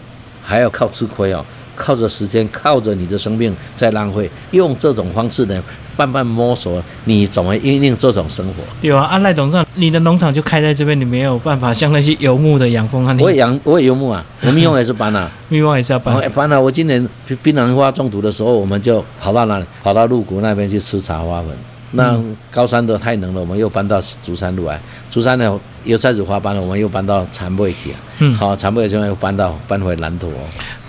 [0.48, 1.44] 还要靠吃亏哦，
[1.76, 5.62] 靠着时间，靠着你的生命在浪费，用这种方式呢，
[5.94, 8.54] 慢慢摸索你怎么应用这种生活。
[8.80, 13.14] 对啊，按赖董事长，你的农场就开在这边，你没有办法像那些游牧的养蜂啊。
[13.20, 16.18] 我也养，我也游牧啊，我蜜蜂也是搬啊，蜜蜂也是要搬。
[16.30, 17.06] 搬啊，我今年
[17.42, 19.66] 槟榔花中毒的时候，我们就跑到哪里？
[19.82, 21.50] 跑到鹿谷那边去吃茶花粉。
[21.92, 22.18] 那
[22.50, 24.78] 高山的太冷了，我们又搬到竹山路来。
[25.11, 25.58] 竹山呢
[25.88, 27.96] 又开始花搬了，我们又搬到长尾去啊。
[28.18, 30.31] 嗯，好，长尾现在又搬到搬回南投。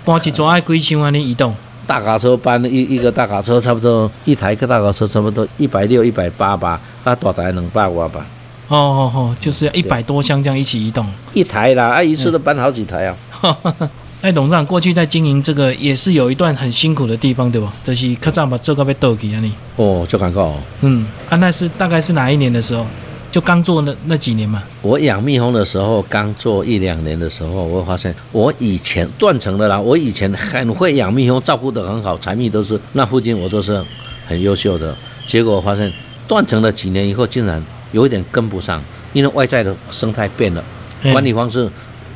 [0.04, 1.54] 搬一桩爱几千万的移动？
[1.86, 8.26] 大卡车搬一一个大卡车，差不多一台个大卡车差不多一百六、一百八吧，啊，大台两百瓦吧。
[8.68, 11.06] 哦哦哦，就是一百多箱这样一起移动。
[11.32, 13.16] 一台啦，啊，一次都搬好几台啊。
[14.20, 17.72] 哎，董事长过去在经营这个也是有一段很辛苦的地方，对吧？
[17.82, 20.56] 就是客栈把这个被斗起啊，你哦，就尴尬哦。
[20.82, 22.84] 嗯，啊，那是大概是哪一年的时候？
[23.30, 24.62] 就刚做那那几年嘛。
[24.82, 33.82] 我养蜜蜂的时候，刚做一两年的时候，我发现我以前断层的啦，我以前很会养蜜蜂，照顾得很好，采蜜都是那附近我都是
[34.26, 34.96] 很优秀的。
[35.26, 35.92] 结果发现
[36.26, 40.64] 断层了几年以后，竟然有一点跟不上，因为外在的生态变了，
[41.12, 41.70] 管理方式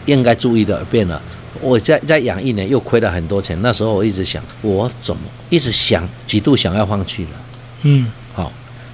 [0.07, 1.23] 应该注意的变了。
[1.61, 7.31] 我再再养一年又亏了很多钱，那时候我一直想，我怎么一直想几度想要放弃了，
[7.83, 8.24] 嗯，好，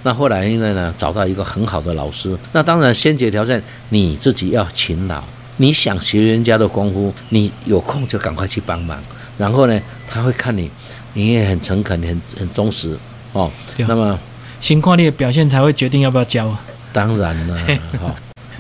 [0.03, 5.23] 那后来因为呢找到一个很好的老师，那当然先决条件你自己要勤劳，
[5.59, 8.99] 你想学人家的功夫，你有空就赶快去帮忙，
[9.37, 10.71] 然后呢他会看你，
[11.13, 12.97] 你也很诚恳，很很忠实
[13.33, 14.19] 哦，那么
[14.59, 16.61] 情况你的表现才会决定要不要教啊，
[16.93, 17.59] 当然了，
[18.01, 18.15] 好。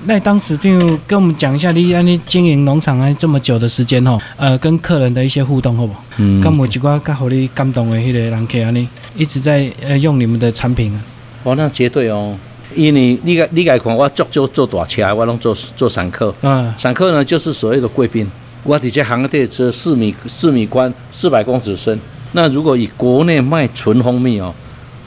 [0.06, 5.94] 那当时就跟我们讲一下，你安尼经营农场啊这么久的时间吼，呃，跟客人的一些互动，好不？
[6.16, 6.40] 嗯。
[6.40, 11.04] 跟我一寡较互你感动的迄个人客安尼，一直在呃用你们的产品啊。
[11.42, 12.36] 哦，那绝对哦，
[12.74, 16.34] 因为你个你个看我足足坐大车，我拢做做散客。
[16.42, 16.72] 嗯。
[16.76, 18.30] 散客呢，就是所谓的贵宾。
[18.62, 21.98] 我底下行列车四米四米宽，四百公尺深。
[22.32, 24.54] 那如果以国内卖纯蜂蜜哦，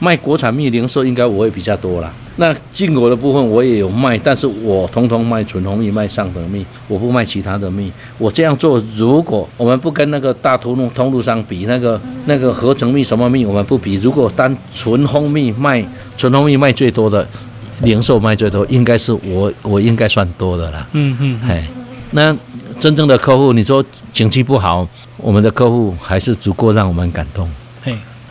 [0.00, 2.12] 卖国产蜜零售应该我会比较多啦。
[2.36, 7.92] 那进口的部分我也有卖，但是我通通卖纯蜂蜜，卖上等蜜，我不卖其他的蜜。
[8.18, 13.94] 我这样做，如果我们不跟那个大通路通路商比，那个那个合成蜜什么蜜我们不比。
[13.96, 15.84] 如果单纯蜂蜜卖
[16.16, 17.26] 纯蜂蜜卖最多的，
[17.82, 20.88] 零售卖最多，应该是我我应该算多的啦。
[20.92, 21.68] 嗯嗯，哎，
[22.10, 22.36] 那。
[22.80, 27.48] 真正的客户，你说景气不好，我们的客户还是足够让我们感动。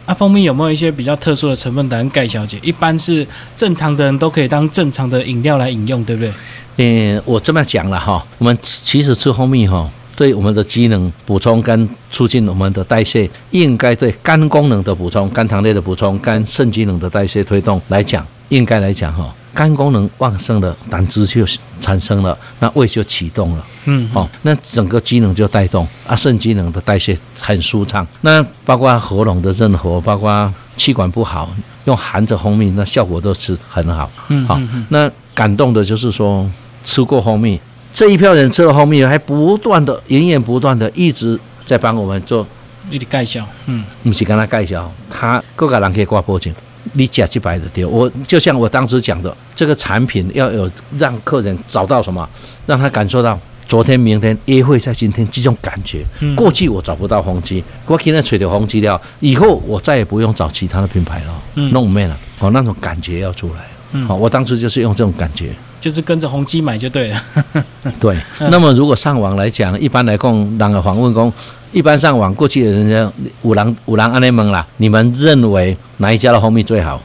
[0.06, 1.88] 啊，蜂蜜有没有一些比较特殊的成分？
[1.88, 6.34] 等盖小姐，一般是正常的人都可以当正常的饮料来饮用，对不对？
[6.78, 19.34] 嗯，我这么讲了哈，我们其实吃蜂蜜哈，对我们的机能补充跟促进我们的代谢，应该对肝功能的补充、肝糖类的补充、肝肾机能的代谢推动来讲，应该来讲哈。
[19.54, 21.46] 肝功能旺盛了，胆汁就
[21.80, 28.06] 产生了，那胃就启动了，嗯，好，那整个机能就带动啊，肾机能的代谢很舒畅。
[28.22, 31.50] 那包括喉咙的任何，包括气管不好，
[31.86, 34.60] 用含着蜂蜜，那效果都是很好，嗯，好。
[34.90, 36.50] 那感动的就是说，
[36.84, 37.60] 吃过蜂蜜
[37.92, 42.46] 这一票人吃了蜂蜜，还不断的源源不断的一直在帮我们做
[42.90, 46.52] 你的介绍，嗯，不是跟他介绍，他各个人可以挂脖颈。
[46.92, 52.28] 你假几百的丢，我就像我当时讲的，这个产品要有让客人找到什么，
[52.66, 56.06] 让他感受到昨天、明天约会在今天这种感觉。
[56.20, 61.42] 嗯过去我找不到红机，我今天吹的红机了，以后我再也不用找其他的品牌了，
[61.72, 62.18] 弄没了。
[62.40, 64.02] 哦，那种感觉要出来。
[64.06, 65.52] 好，我当时就是用这种感觉，
[65.84, 67.22] 就是跟着宏基买就对了。
[68.00, 71.32] 对，那么如果上网来讲，一般来讲，两个访问工。
[71.74, 77.02] 一般上网过去的人家五郎五郎安内蒙啦，你们认为哪一家的蜂蜜最好？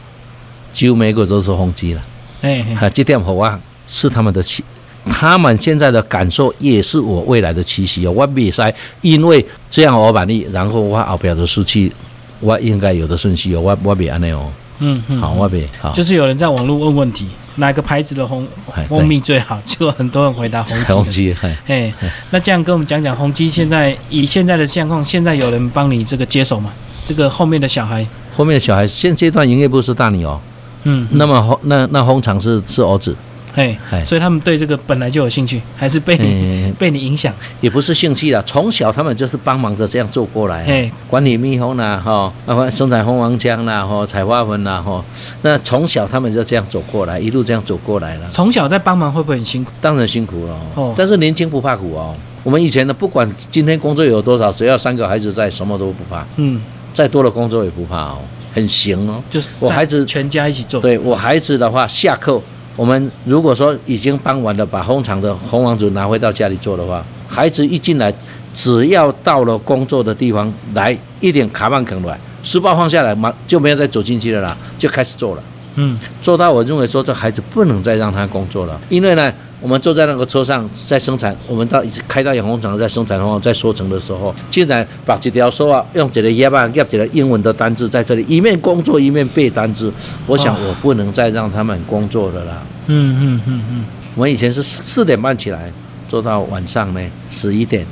[0.73, 2.03] 几乎每个都是红鸡了。
[2.43, 2.65] 哎，
[2.95, 4.63] 这点好啊，是他们的气，
[5.07, 8.13] 他们现在的感受也是我未来的期许哦。
[8.13, 11.93] 我比赛，因为这样我满意，然后我后表的数据，
[12.39, 13.61] 我应该有的顺序哦。
[13.61, 14.49] 我我比安内哦。
[14.79, 15.93] 嗯嗯，好，我比好。
[15.93, 17.27] 就是有人在网络问问题。
[17.59, 18.47] 哪个牌子的红
[18.89, 19.61] 蜂蜜最好？
[19.65, 21.35] 结果很多人回答红鸡。
[21.67, 21.93] 哎，
[22.31, 26.73] 那这样跟我们讲讲红鸡现在以现在的现况，现在有人帮你这个接手吗？
[27.05, 30.41] 这个后面的小孩，后面的小孩现阶段营业部是大女哦，
[30.85, 33.15] 嗯，那么红那那红厂是是儿子。
[33.55, 37.35] 哎，所以他们对这个本来就有兴趣，还是被你 被你影响？
[37.61, 40.65] 也不是兴趣了，从小他们就是帮忙着这样做过来。
[40.65, 45.05] 哎，管理蜜蜂啦，哈，啊，生产蜂王浆啦，哈，采花粉啦，哈，
[45.43, 48.29] 那从小他们就这样走过来，一路这样走过来了。
[48.33, 49.71] 从小在帮忙会不会很辛苦？
[49.81, 50.57] 当然辛苦了。
[50.75, 52.15] 哦，但是年轻不怕苦哦。
[52.45, 56.25] 我们以前呢，不管今天工作有多少，只要三个孩子在，什么都不怕。
[56.37, 56.61] 嗯，
[56.95, 58.19] 再多的工作也不怕哦，
[58.55, 59.23] 很行哦。
[59.31, 60.81] 就是我孩子全家一起做。
[60.81, 62.41] 对我孩子的话，下课。
[62.79, 68.15] 我们如果说已经帮完了，把红场的红王子拿回到家里做的话，孩子一进来，
[68.55, 75.43] 只要到了工作的地方来，一点卡棒啃来，书包放下来，马就没有再走进去了啦，就开始做了。
[75.75, 79.35] 嗯，做到我认为说这孩子不能再让他工作了，因为呢。
[79.61, 89.93] 我们坐在那个车上在生产，我们到开到养蜂场在生产后在收成的时候，竟然把这条说啊，用这个页板，用这个英文的单字在这里一面工作一面背单字。
[90.27, 92.63] 我想我不能再让他们工作了啦。
[92.87, 93.85] 嗯嗯嗯嗯。
[94.15, 95.73] 我以前是四点半起来
[96.09, 97.85] 做到晚上呢十一点，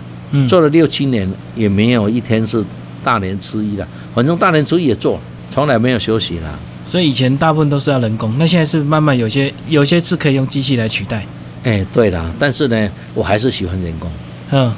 [0.49, 2.65] 做了六七年也没有一天是
[3.03, 6.57] 大年初一的，反正大年初一也做，从来没有休息啦。
[6.85, 11.27] 所以以前大部分都是要人工，那现在是慢慢有些有些是可以用机器来取代。
[11.64, 14.11] 哎，对了，但是呢，我还是喜欢人工。
[14.51, 14.73] 嗯，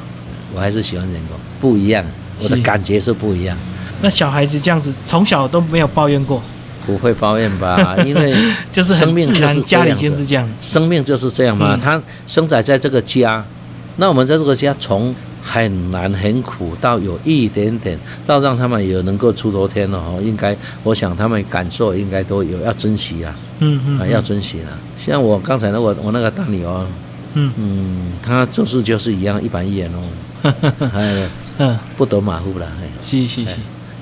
[0.55, 2.05] 我还是喜欢人工，不一样，
[2.43, 3.57] 我的感觉是不一样。
[4.01, 6.43] 那小孩子这样子，从小都没有抱怨过？
[6.87, 7.97] 不会抱怨吧？
[8.07, 8.35] 因为
[8.73, 11.77] 就是生命就是家里就是这样，生命就是这样嘛。
[11.77, 13.45] 他生长在这个家，
[13.97, 15.15] 那我们在这个家从。
[15.51, 20.21] 很难很苦，到有一点点，到让他们有能够出头天了哦。
[20.23, 24.77] 应该，我想他们感受应该都有要珍惜啊，嗯嗯，啊要珍惜啊。
[24.99, 26.87] 像我刚才那我我那个大女儿，
[27.33, 29.99] 嗯嗯，她做事就是一样一板一眼哦，
[31.59, 32.71] 嗯，不得马虎了，
[33.03, 33.57] 是是是。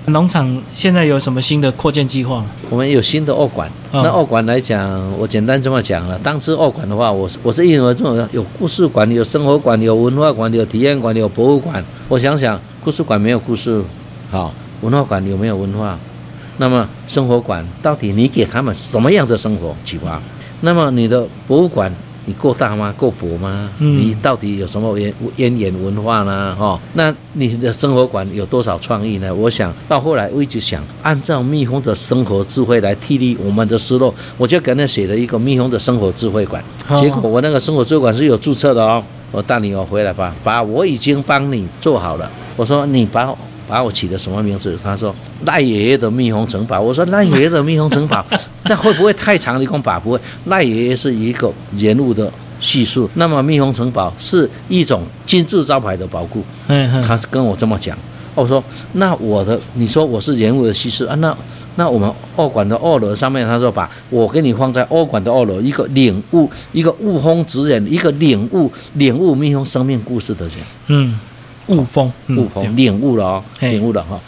[0.07, 2.44] 农场现在有什么新的扩建计划？
[2.70, 3.68] 我们有新的二馆。
[3.92, 6.16] 那二馆来讲，我简单这么讲了。
[6.20, 11.84] 当时二馆的话，我我是认为这种有故事馆、有生活馆、有文化馆、有体验馆、有博物馆。
[12.09, 13.82] 我想想，故事馆没有故事，
[14.30, 15.98] 好，文化馆有没有文化？
[16.59, 20.22] 那么生活馆到底你给他们什么样的生活启发？
[20.61, 21.92] 那么你的博物馆
[22.27, 22.95] 你够大吗？
[22.99, 23.70] 够博吗？
[23.79, 26.55] 你到底有什么渊渊源文化呢？
[26.55, 29.35] 哈，那你的生活馆有多少创意呢？
[29.35, 36.62] 我想到后来，我一直想按照蜜蜂的生活智慧来替代我们的失落，我就给他写了一个蜜蜂的生活智慧馆。
[37.01, 39.03] 结果我那个生活智慧馆是有注册的哦。
[39.33, 42.31] 我带你我回来吧，把我已经帮你做好了。
[42.57, 43.29] 我说你把
[43.66, 44.78] 把我起的什么名字？
[44.82, 45.14] 他说
[45.44, 46.80] 赖爷爷的蜜蜂城堡。
[46.80, 48.24] 我说赖爷爷的蜜蜂城堡。
[48.64, 49.62] 这会不会太长？
[49.62, 50.18] 一共把不会。
[50.46, 56.42] 赖爷爷是一个人物的叙述，那么蜜蜂城堡是一种金字招牌的保护。
[56.68, 57.96] 嗯，他跟我这么讲。
[58.34, 58.62] 我说
[58.92, 61.14] 那我的，你说我是人物的叙述啊？
[61.16, 61.34] 那
[61.76, 70.56] 那我们二馆的二楼上面，他说把我给你放在二馆的二楼，一个领悟，一个悟风直人，一个领悟领悟蜜蜂生命故事的人。
[70.88, 71.18] 嗯，
[71.68, 74.20] 悟风，悟风领悟了哦，领悟了哈。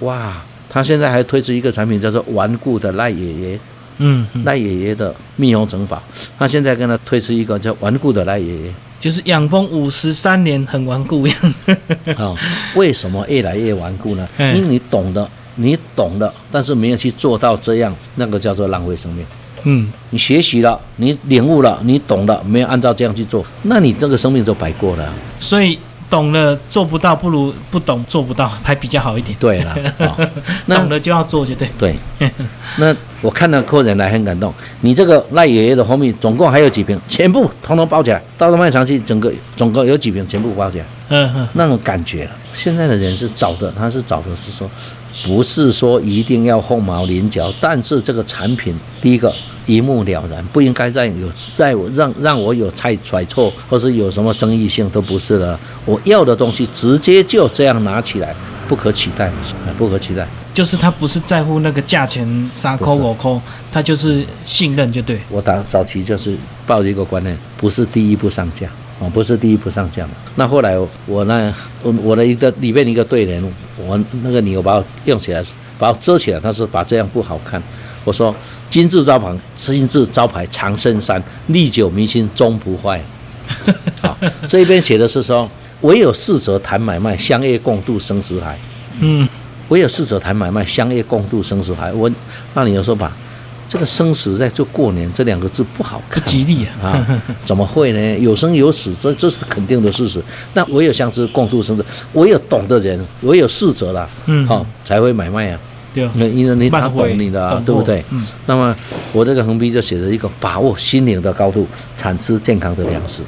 [0.00, 3.58] 哇，他现在还推出一个产品，叫做顽固的赖爷爷。
[3.98, 6.02] 嗯，赖爷爷的蜜蜂城堡，
[6.38, 8.70] 他现在跟他推出一个叫顽固的赖爷爷，
[9.00, 11.54] 就是养蜂五十三年很顽固一样。
[12.18, 12.34] 啊，
[12.76, 14.28] 为什么越来越顽固呢？
[14.38, 19.24] 因为你懂的，你懂的，但是没有去做到这样，那个叫做浪费生命。
[19.62, 25.14] 嗯，你学习了，你领悟了，你懂了，没有按照这样去做，那你这个生命就白过了。
[25.40, 25.78] 所以。
[26.08, 29.36] 懂了做不到，不如不懂做不到，还比较好一点。
[29.40, 29.76] 对了，
[30.66, 31.68] 懂了就要做，就对。
[31.78, 31.96] 对，
[32.78, 34.52] 那我看到客人来很感动。
[34.80, 37.00] 你这个赖爷爷的蜂蜜总共还有几瓶？
[37.08, 40.26] 全部统统包起来，到了卖场去，整个总共有几瓶？
[40.28, 40.84] 全部包起来。
[41.08, 42.30] 嗯嗯，那种感觉了。
[42.54, 44.68] 现在的人是找的，他是找的是说，
[45.24, 49.32] 不是说一定要凤毛麟角，但是这个产品，第一个。
[49.66, 55.58] 一目了然，不应该再有再让让我有猜揣错，或是有什么争议性都不是了。
[55.84, 58.32] 我要的东西直接就这样拿起来，
[58.68, 59.28] 不可取代，
[59.76, 60.24] 不可取代。
[60.54, 63.42] 就是他不是在乎那个价钱，三扣五扣，
[63.72, 65.18] 他就是信任就对。
[65.28, 68.68] 我打早期就是抱着一个观念，不是第一步上架
[69.00, 70.06] 啊，不是第一步上架。
[70.36, 71.52] 那后来我那
[71.82, 73.42] 我我的一个里面一个对联，
[73.76, 75.44] 我那个牛把我用起来，
[75.78, 77.62] 把我遮起来，他说把这样不好看。
[78.04, 78.34] 我说
[78.70, 83.02] 金字招牌，金字招牌长生山，历久弥新，终不坏。
[84.00, 84.16] 好，
[84.46, 85.48] 这边写的是说，
[85.80, 88.58] 唯有逝者谈买卖，相约共度生死海。
[89.00, 89.28] 嗯，
[89.68, 91.92] 唯有逝者谈买卖，相约共度生死海。
[91.92, 92.10] 我
[92.54, 93.16] 那你有说吧，
[93.68, 96.90] 这个生死在就过年这两个字不好看，不吉利啊！
[96.90, 98.18] 啊，怎么会呢？
[98.18, 100.22] 有生有死，这这是肯定的事实。
[100.54, 105.58] 那唯有相知共度生死，唯有懂的人，唯有逝者了，嗯，好才会买卖啊。
[106.14, 108.04] 那因为你他懂你的，啊对不对？
[108.10, 108.22] 嗯。
[108.44, 108.76] 那么
[109.12, 113.22] 我这个横批就写着一个把握心灵的高度，产出健康的粮食。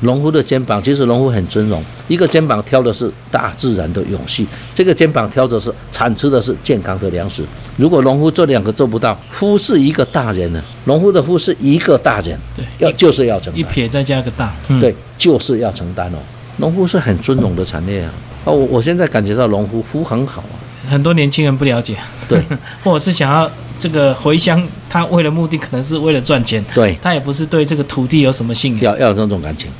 [0.00, 7.42] 农夫的肩膀其实农夫很尊荣，一个肩膀挑的是大自然的勇气，这个肩膀挑的是产出的是健康的粮食。
[7.76, 10.62] 如果农夫这两个做不到，夫是一个大人呢？
[10.84, 16.18] 农夫的夫是一个大人，对，要就是要承担一撇再加个大，对，就是要承担哦。
[16.58, 18.12] 农夫是很尊荣的产业啊。
[18.44, 20.60] 哦，我我现在感觉到农夫夫很好啊。
[20.90, 21.96] 很多年轻人不了解，
[22.28, 22.42] 对，
[22.84, 29.74] 或者是想要这个回乡，他为了目的可能是为了赚钱，对，他也不是对这个土地有什么信仰，要要有那种感情，哎，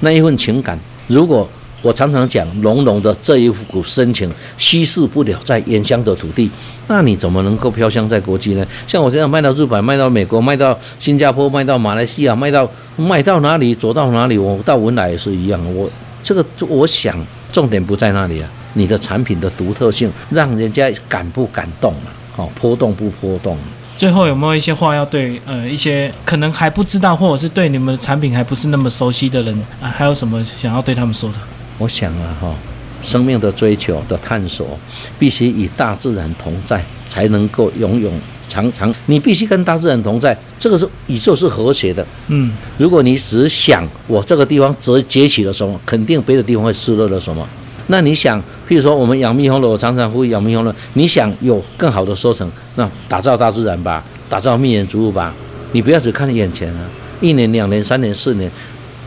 [0.00, 1.48] 那一份情感，如果
[1.80, 6.50] 我常常讲浓浓的这一股深情稀释不了在原乡的土地，
[6.88, 8.66] 那你怎么能够飘香在国际呢？
[8.86, 15.88] 像我这样卖到日本，卖到美国，卖到新加坡，卖到马来西亚，卖到卖到哪里走到哪里，我到文莱也是一样，我
[16.24, 17.16] 这个我想
[17.52, 18.50] 重点不在那里啊。
[18.74, 22.10] 你的产品的独特性，让人家感不感动啊？
[22.36, 23.56] 好，波动不波动？
[23.98, 29.90] 最后有没有一些话要对呃一些可能还不知道，或者是对你们的产品还不是那么熟悉的人啊？
[29.90, 31.34] 还有什么想要对他们说的？
[31.78, 32.54] 我想啊哈，
[33.02, 34.78] 生命的追求的探索，
[35.18, 38.12] 必须与大自然同在，才能够永永
[38.46, 38.94] 长长。
[39.06, 42.06] 你必须跟大自然同在，这个是宇宙是和谐的。
[42.28, 47.44] 嗯，如果你只想我这个地方只崛起了什么，肯定别的地方会失落了什么。
[47.90, 55.32] 那你想，譬如说我们养蜜蜂的，我常常呼吁养蜜蜂的，你想有更好的收成，那打造大自然吧，打造蜜源植物吧，
[55.72, 56.80] 你不要只看眼前啊，
[57.20, 58.50] 一年、两年、三年、四年、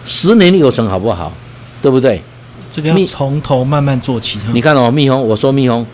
[0.06, 1.32] 十年有成，好不好？
[1.82, 2.22] 对不对？
[2.74, 4.40] 这个要从头慢慢做起。
[4.54, 5.86] 你看哦，蜜蜂，我说蜜蜂，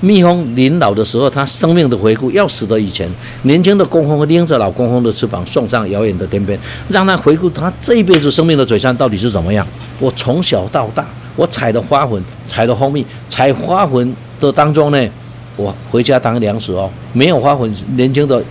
[0.00, 3.06] 蜜蜂临老的时候，它生命的回顾，要死的以前，
[3.42, 9.66] 年轻的工蜂拎着老工蜂的翅膀，送上遥远的天边，让它回顾它这一辈子生命的璀璨到底是怎么样。
[9.98, 11.06] 我从小到大。
[11.36, 15.08] 我采的花粉，采的蜂蜜，采花粉的当中呢，
[15.56, 16.90] 我回家当粮食哦。
[17.12, 18.42] 没有花粉，年轻的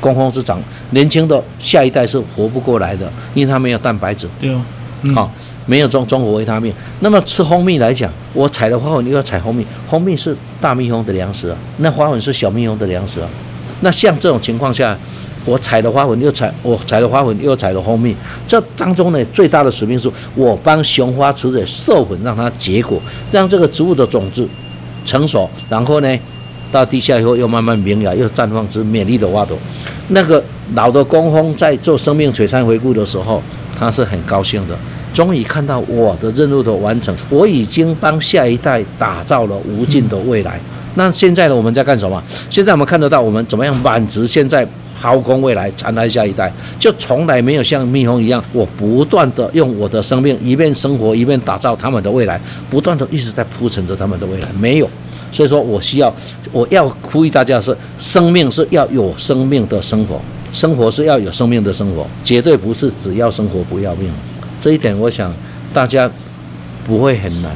[0.00, 0.60] 工蜂是长，
[0.90, 4.28] 年轻的下一代是活不过来的，因为它没有蛋白质。
[4.40, 4.62] 对哦，
[5.14, 5.30] 好，
[5.66, 6.72] 没有中中国维他命。
[7.00, 13.28] 那么吃蜂蜜来讲，我采的花粉又要采蜂蜜，蜂蜜是大蜜蜂的粮食啊，那花粉是小蜜蜂的粮食啊。
[13.80, 14.96] 那像这种情况下，
[15.44, 18.14] 我采了花粉又采，我采了花粉又采了蜂蜜，
[18.46, 24.46] 这当中呢最大的使命是我帮雄花雌蕊授粉，让它结果，让这个植物的种子
[25.04, 26.18] 成熟，然后呢
[26.70, 29.58] 到地下以后又慢慢萌芽，又绽放出美丽的花朵。
[30.08, 30.42] 那个
[30.74, 33.42] 老的工蜂在做生命璀璨回顾的时候，
[33.78, 34.76] 他是很高兴的，
[35.12, 40.60] 终于看到我的任务的完成，我已经帮下一代打造了无尽的未来。
[40.94, 41.56] 那现在呢？
[41.56, 42.22] 我们在干什么？
[42.50, 44.66] 现在我们看得到，我们怎么样满足现在
[45.02, 52.40] 掏空未来，传来下一代，就从来没有像蜜蜂一样，我不断的用我的生命一边生活一边打造他们的未来，
[52.70, 54.48] 不断的一直在铺陈着他们的未来。
[54.60, 54.88] 没有，
[55.32, 56.14] 所以说我需要，
[56.52, 60.20] 我要呼吁大家是，生命是要有生命的生活，
[60.52, 64.08] 生活是要有生命的生活，绝对不是只要生活不要命。
[64.60, 65.34] 这一点我想
[65.74, 66.08] 大家
[66.86, 67.50] 不会很难。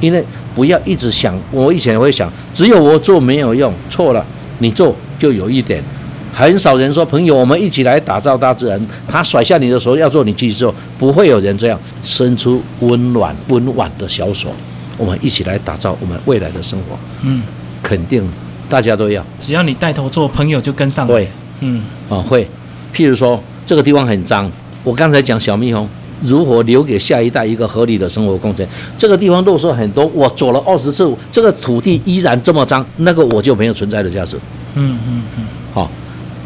[0.00, 4.26] 因为不要一直想，我以前会想，只有我做没有用，错了，
[4.58, 5.84] 你做就有一点。
[6.32, 8.86] 很少人说，朋友，我们一起来打造大自然。
[9.06, 14.48] 他甩下你的时候，要做你继续做，不会有人这样伸出温暖温婉的小手，
[14.96, 16.98] 我们一起来打造我们未来的生活。
[17.22, 17.42] 嗯，
[17.82, 18.26] 肯定
[18.68, 21.06] 大家都要，只要你带头做，朋友就跟上。
[21.06, 21.28] 会，
[21.60, 22.48] 嗯，啊会。
[22.94, 24.50] 譬如说，这个地方很脏，
[24.82, 25.88] 我刚才讲小蜜蜂。
[26.24, 28.64] 如何留给下一代一个合理的生活空间？
[28.96, 34.36] 这个地方落色很多，我走了二十次，这个土地依然这么脏，那个我就没有存在的价值。
[34.74, 35.44] 嗯嗯嗯。
[35.74, 35.90] 好，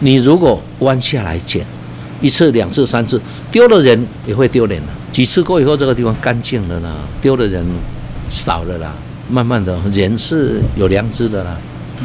[0.00, 1.64] 你如果弯下来捡，
[2.20, 3.20] 一次、两次、三次，
[3.50, 4.88] 丢了人也会丢脸的。
[5.12, 7.64] 几次过以后，这个地方干净了啦，丢的人
[8.28, 8.92] 少了啦，
[9.28, 11.56] 慢慢的人是有良知的啦。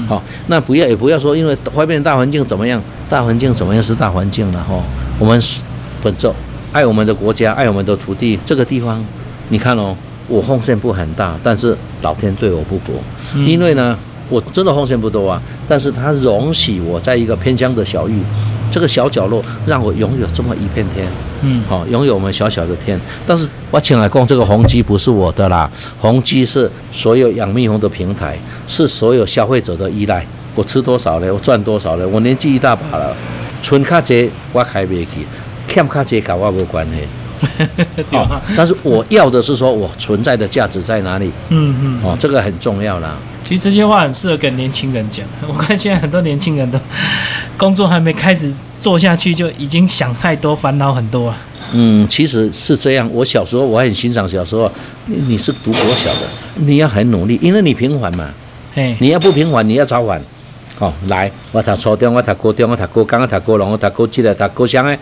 [0.07, 4.81] 好，那不要也不要说，因为外面大环境怎么样，大环境怎么样是大环境了哈。
[5.19, 5.41] 我们
[6.01, 6.33] 本着。
[6.73, 8.39] 爱我们的国家，爱我们的土地。
[8.45, 9.05] 这个地方，
[9.49, 9.93] 你看哦，
[10.29, 12.93] 我奉献不很大，但是老天对我不薄。
[13.45, 13.99] 因为呢，
[14.32, 18.19] 我真的奉献不多啊，但是他容许我在一个偏乡的小域，
[18.71, 21.05] 这个小角落，让我拥有这么一片天。
[21.41, 22.99] 嗯，好，拥有我们小小的天。
[23.27, 25.69] 但是我请来供这个红鸡不是我的啦，
[25.99, 30.25] 红鸡是所有养蜜蜂的平台，是所有消费者的依赖。
[30.55, 31.32] 我吃多少呢？
[31.32, 32.07] 我赚多少呢？
[32.07, 33.15] 我年纪一大把了，
[33.61, 35.25] 存卡这我开不起。
[35.67, 37.65] 欠卡这跟我无关系，
[38.11, 38.27] 哦，
[38.57, 41.32] 但是我要的是说我存在的价值在哪里？
[41.47, 43.17] 嗯嗯，哦，这个很重要啦。
[43.51, 45.25] 其实这些话很适合跟年轻人讲。
[45.45, 46.79] 我看现在很多年轻人都
[47.57, 48.49] 工作还没开始
[48.79, 51.37] 做下去，就已经想太多，烦恼很多啊。
[51.73, 53.09] 嗯，其实是这样。
[53.11, 54.71] 我小时候我很欣赏小时候，
[55.05, 56.19] 你是读国小的，
[56.55, 58.29] 你要很努力，因为你平凡嘛。
[58.75, 60.21] 哎，你要不平凡，你要早晚。
[60.79, 64.97] 哦，来，我读初中，我读高中，我读高中，我读高中，我读高职的，读高商的。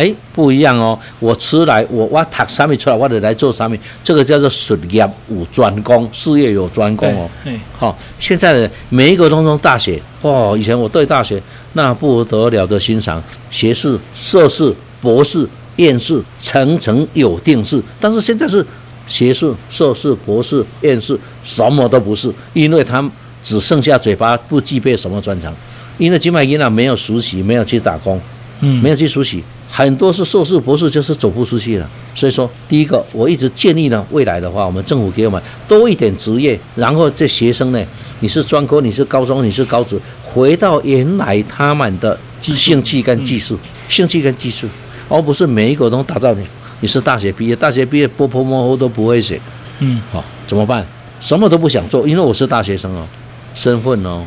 [0.00, 0.98] 哎，不一样哦！
[1.18, 7.28] 我出来，我我读啥米出来，我得来做啥米，这个叫做术业有专攻，事业有专攻哦。
[7.76, 11.42] 好，现在的每一个当中大学，哦，以前我对大学
[11.74, 15.46] 那不得了的欣赏，学士、硕士、博士、
[15.76, 17.82] 院士，层层有定式。
[18.00, 18.64] 但是现在是
[19.06, 23.06] 学士、硕士、博士、院士，什么都不是，因为他
[23.42, 25.54] 只剩下嘴巴，不具备什么专长。
[25.98, 28.18] 因为金麦银啊，没有实习，没有去打工，
[28.60, 29.44] 嗯，没有去实习。
[29.72, 31.88] 很多是硕士、博士，就是走不出去了。
[32.12, 37.80] 所以说，第一个，我一直建议呢，未来的话，我们政府给我们多一点职业，然后这学生呢，
[38.18, 43.56] 你是专科，你是高中，你是高职，回到原来他们的兴趣跟技术，
[43.88, 44.66] 兴趣跟技术，
[45.08, 46.44] 而不是每一个都打造你。
[46.80, 49.40] 你是大学毕业，大学毕业波波摸摸都不会写，
[49.78, 50.84] 嗯，好，怎么办？
[51.20, 53.06] 什么都不想做，因为我是大学生哦，
[53.54, 54.26] 身份哦，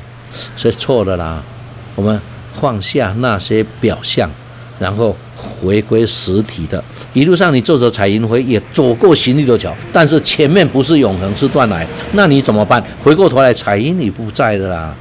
[0.56, 1.44] 所以错了啦。
[1.96, 2.18] 我们
[2.60, 4.32] 放下那些表象，
[4.80, 5.14] 然后。
[5.44, 6.84] 回归实体的，
[7.14, 12.84] 一路上你坐着彩云飞也走过行李的桥，但是前面不是永恒，是断来，那你怎么办？
[13.04, 14.96] 回过头来，彩云你不在的啦，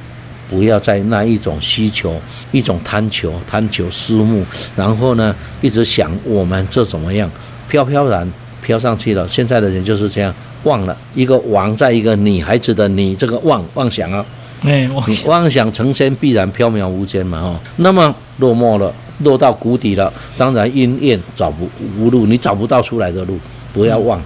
[0.49, 2.19] 不要在那一种需求、
[2.51, 4.43] 一种贪求、贪求私慕，
[4.75, 7.29] 然后呢，一直想我们这怎么样，
[7.67, 8.29] 飘飘然
[8.61, 9.27] 飘上去了。
[9.27, 10.33] 现在的人就是这样，
[10.63, 14.25] 忘了一个王在一个女孩子的你这个妄妄想啊，
[14.65, 14.89] 哎，
[15.25, 18.93] 妄想成仙必然飘渺无间嘛，哦，那么落寞了。
[19.19, 23.39] 落到谷底了，当然因怨找不无路，你找不到出来的路。
[23.71, 24.19] 不要忘，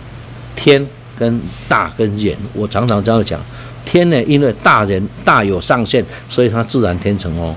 [0.55, 0.83] 天
[1.19, 3.39] 跟大跟远，我常常这样讲。
[3.85, 7.53] 天呢，因为大人大有上限，所以它自然天成哦，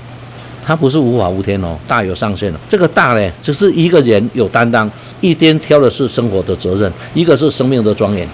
[0.63, 8.29] 它不是无法无天哦，大有上限这个大呢，只是一个人有担当，一边挑的是生活的责任，一个是生命的庄严。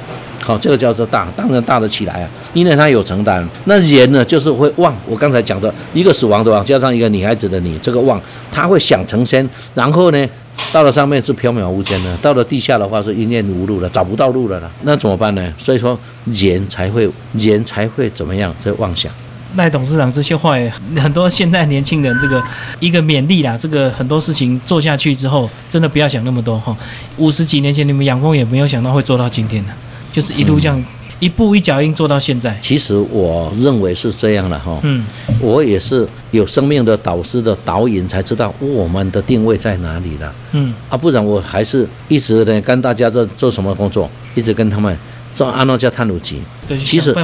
[0.47, 3.45] 好，这个叫做大，当然大得起来啊，因为他有承担。
[3.65, 4.95] 那人呢，就是会忘。
[5.05, 8.21] 我刚才讲的一个死亡的亡，加上一个女孩子的你，这个忘，
[8.53, 9.45] 他会想成仙。
[9.75, 10.29] 然后呢，
[10.73, 14.71] 到了上面是缥缈无间的，到了地下的话是一念无路了，找不到路了啦。
[14.83, 15.53] 那怎么办呢？
[15.59, 18.55] 所以说人才会人才会怎么样？
[18.65, 19.11] 在妄想。
[19.57, 20.71] 赖董事长这些话，也
[21.01, 22.41] 很多现在年轻人这个
[22.79, 23.59] 一个勉励啦。
[23.61, 26.77] 这个很多事情做下去之后，真的不要想那么多哈。
[27.17, 29.71] 五十几年前你们养蜂也没有想到会做到今天的，
[30.17, 30.83] 就是一路这样
[31.21, 32.57] 一步一脚印做到现在。
[32.59, 34.81] 其实我认为是这样的哈。
[34.83, 35.05] 嗯，
[35.41, 40.33] 我也是有生命的导师的导引，才知道我们的定位在哪里的。
[40.53, 44.97] 嗯，啊，不然我还是一直呢跟大家在做什么工作，一直跟他们。
[45.35, 46.41] 做安诺加探路机，
[46.83, 47.15] 其实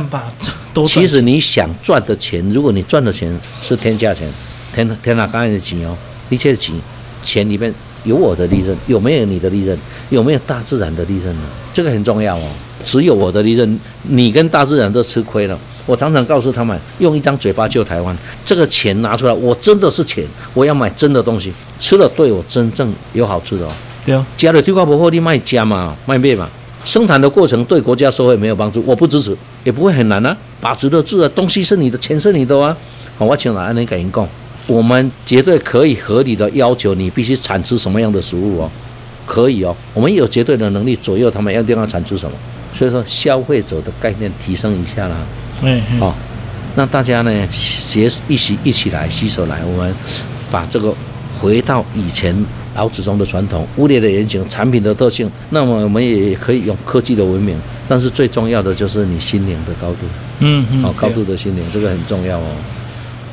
[0.86, 4.30] 其实你想赚的钱，如果你赚的钱是天价钱，
[4.74, 5.96] 天天哪刚才的钱哦，
[6.28, 6.74] 一切的钱，
[7.22, 7.74] 钱里面
[8.04, 9.78] 有我的利润，有没有你的利润？
[10.10, 11.42] 有没有大自然的利润呢？
[11.72, 12.42] 这个很重要哦。
[12.84, 15.58] 只有我的利润，你跟大自然都吃亏了。
[15.84, 20.24] 我常常告诉他们，用一张嘴巴救台湾，这个钱拿出来，我真的是钱，
[20.54, 23.72] 我要买真的东西，吃了对我真正有好处的哦。
[24.04, 26.48] 对啊，加了对瓜不好，你卖家嘛，卖面嘛。
[26.84, 30.36] 生产的过程对国家社会没有帮助，我不支持，也不会很难啊。
[30.60, 32.76] 把持得住啊，东西是你的，钱是你的啊。
[33.16, 34.28] 好，我请老安人给您供，
[34.66, 38.70] 我们绝对可以合理的要求你必须产出什么样的食物哦，
[39.26, 42.36] 可以哦，我们有绝对的能力左右他们要地方产出什么。
[42.72, 45.16] 所以说，消费者的概念提升一下啦。
[45.62, 46.14] 嗯，好，
[46.74, 49.94] 那大家呢，携一起一起来携手来，我们
[50.50, 50.94] 把这个
[51.40, 52.34] 回到以前。
[52.74, 57.54] 老祖宗的传统，物劣的原型，产品的特性，那么我们也可以用科技的文明，
[57.86, 60.06] 但是最重要的就是你心灵的高度，
[60.38, 62.46] 嗯，好，高度的心灵，这个很重要哦。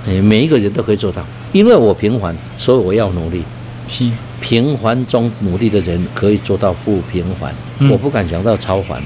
[0.06, 3.42] 哎，每一个人都可以做到，因为我平凡，所以我要努力。
[3.90, 4.10] 是
[4.40, 7.54] 平凡中努力的人可以做到不平凡，
[7.90, 9.02] 我不敢讲到超凡。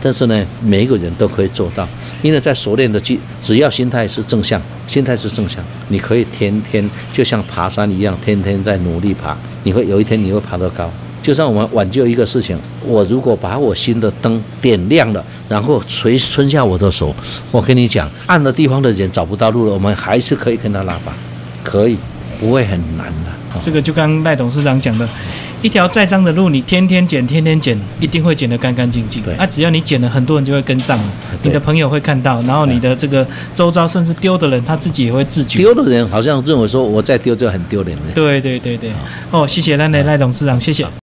[0.00, 1.88] 但是呢，每一个人都可以做到，
[2.22, 10.90] 因为在熟练的技，只要心态是正向，心态是正向，你可以天天就像爬山一样，天天在努力爬，你会有一天你会爬得高。
[11.22, 17.16] 就像我们挽救一个事情，我如果把我心的灯点亮了，然后垂伸下我的手，
[17.50, 21.14] 我跟你讲，暗的地方的人找不到路了，我们还是可以跟他拉拔，
[21.62, 21.96] 可以，
[22.38, 23.60] 不会很难的。
[23.62, 25.08] 这个就刚赖董事长讲的。
[25.62, 29.22] 一条再脏的路，你天天捡，天天捡，一定会捡得干干净净。
[29.22, 31.04] 对，啊，只要你捡了，很多人就会跟上了。
[31.42, 35.60] 你的朋友会看到，然后你的这个周遭，甚至丢的人，他自己也会自觉。
[35.60, 38.90] 丢的人好像认为说，我再丢就很丢脸对对对对。
[39.30, 40.84] 哦，谢谢赖赖赖董事长，谢谢。